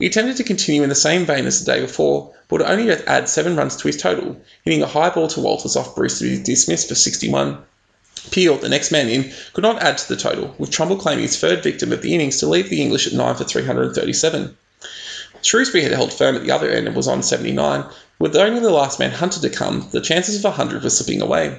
[0.00, 2.90] He attempted to continue in the same vein as the day before, but would only
[2.90, 6.24] add seven runs to his total, hitting a high ball to Walters off Bruce to
[6.24, 7.58] be dismissed for 61.
[8.30, 11.38] Peel, the next man in, could not add to the total, with Trumble claiming his
[11.38, 14.56] third victim of the innings to leave the English at 9 for 337.
[15.42, 17.84] Shrewsbury had held firm at the other end and was on 79.
[18.18, 21.58] With only the last man Hunter to come, the chances of 100 were slipping away.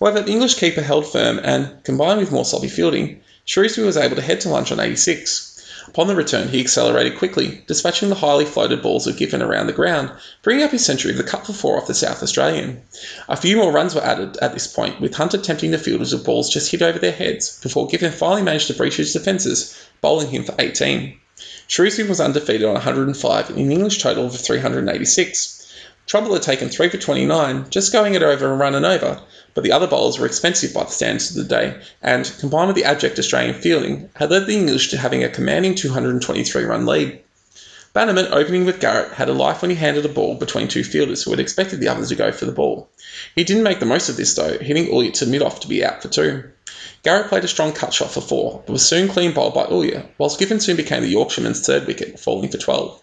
[0.00, 4.16] However, the English keeper held firm and, combined with more sloppy fielding, Shrewsbury was able
[4.16, 5.62] to head to lunch on 86.
[5.88, 9.72] Upon the return, he accelerated quickly, dispatching the highly floated balls of Giffen around the
[9.74, 10.10] ground,
[10.42, 12.82] bringing up his century of the cut for four off the South Australian.
[13.28, 16.24] A few more runs were added at this point, with Hunter tempting the fielders with
[16.24, 20.28] balls just hit over their heads, before Giffen finally managed to breach his defences, bowling
[20.28, 21.18] him for 18.
[21.66, 25.72] Shrewsbury was undefeated on 105 in an English total of 386.
[26.06, 29.20] Trumble had taken 3 for 29, just going it over and run and over,
[29.54, 32.76] but the other bowlers were expensive by the standards of the day, and, combined with
[32.76, 37.20] the abject Australian fielding, had led the English to having a commanding 223 run lead.
[37.92, 41.22] Bannerman, opening with Garrett, had a life when he handed a ball between two fielders
[41.22, 42.88] who had expected the others to go for the ball.
[43.34, 45.84] He didn't make the most of this though, hitting Ulyett to mid off to be
[45.84, 46.44] out for two.
[47.08, 50.08] Garrett played a strong cut shot for four, but was soon clean bowled by Ulyett,
[50.18, 53.00] whilst Giffen soon became the Yorkshireman's third wicket, falling for 12.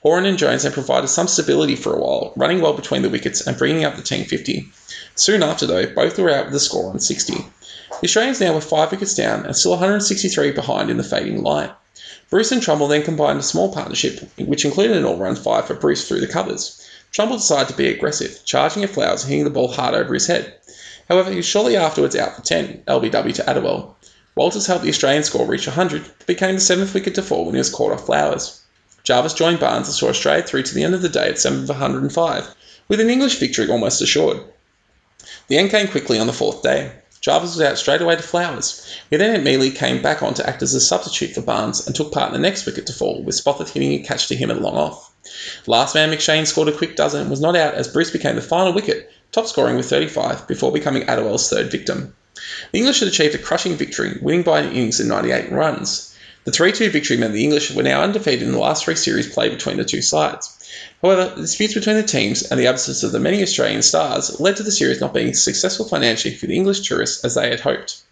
[0.00, 3.46] Horan and Jones then provided some stability for a while, running well between the wickets
[3.46, 4.68] and bringing up the team 50.
[5.16, 7.34] Soon after, though, both were out with the score on 60.
[7.34, 11.72] The Australians now were five wickets down and still 163 behind in the fading light.
[12.30, 16.08] Bruce and Trumble then combined a small partnership, which included an all-round five for Bruce
[16.08, 16.88] through the covers.
[17.10, 20.26] Trumble decided to be aggressive, charging at Flowers and hitting the ball hard over his
[20.26, 20.54] head.
[21.08, 23.96] However, he was shortly afterwards out for 10, LBW to Attewell.
[24.34, 27.54] Walters helped the Australian score reach 100, but became the seventh wicket to fall when
[27.54, 28.60] he was caught off Flowers.
[29.04, 31.66] Jarvis joined Barnes and saw Australia through to the end of the day at 7
[31.66, 32.48] for 105,
[32.88, 34.40] with an English victory almost assured.
[35.48, 36.92] The end came quickly on the fourth day.
[37.20, 38.84] Jarvis was out straight away to Flowers.
[39.10, 42.12] He then immediately came back on to act as a substitute for Barnes and took
[42.12, 44.60] part in the next wicket to fall, with Spofforth hitting a catch to him at
[44.60, 45.12] long off.
[45.66, 48.42] Last man McShane scored a quick dozen and was not out as Bruce became the
[48.42, 52.14] final wicket, top scoring with 35, before becoming Attewell's third victim.
[52.70, 56.14] The English had achieved a crushing victory, winning by an innings and 98 runs.
[56.44, 59.32] The 3 2 victory meant the English were now undefeated in the last three series
[59.32, 60.50] played between the two sides.
[61.00, 64.56] However, the disputes between the teams and the absence of the many Australian stars led
[64.56, 68.02] to the series not being successful financially for the English tourists as they had hoped.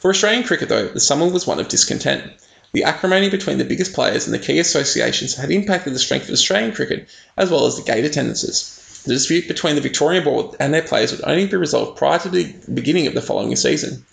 [0.00, 2.32] For Australian cricket, though, the summer was one of discontent.
[2.72, 6.34] The acrimony between the biggest players and the key associations had impacted the strength of
[6.34, 8.75] Australian cricket as well as the gate attendances.
[9.06, 12.28] The dispute between the Victorian board and their players would only be resolved prior to
[12.28, 14.04] the beginning of the following season.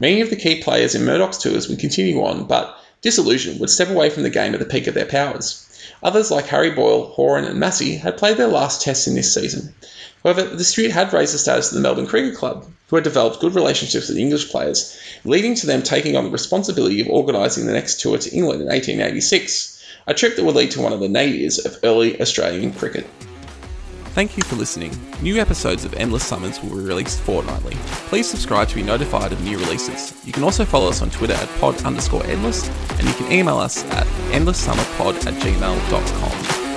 [0.00, 3.90] Many of the key players in Murdoch's tours would continue on, but disillusioned, would step
[3.90, 5.66] away from the game at the peak of their powers.
[6.02, 9.74] Others, like Harry Boyle, Horan, and Massie, had played their last tests in this season.
[10.24, 13.40] However, the dispute had raised the status of the Melbourne Cricket Club, who had developed
[13.40, 17.74] good relationships with English players, leading to them taking on the responsibility of organising the
[17.74, 21.06] next tour to England in 1886, a trip that would lead to one of the
[21.06, 23.06] nadirs of early Australian cricket.
[24.18, 24.90] Thank you for listening.
[25.22, 27.76] New episodes of Endless Summer will be released fortnightly.
[28.08, 30.12] Please subscribe to be notified of new releases.
[30.26, 33.58] You can also follow us on Twitter at pod underscore endless, and you can email
[33.58, 36.67] us at endlesssummerpod at gmail.com.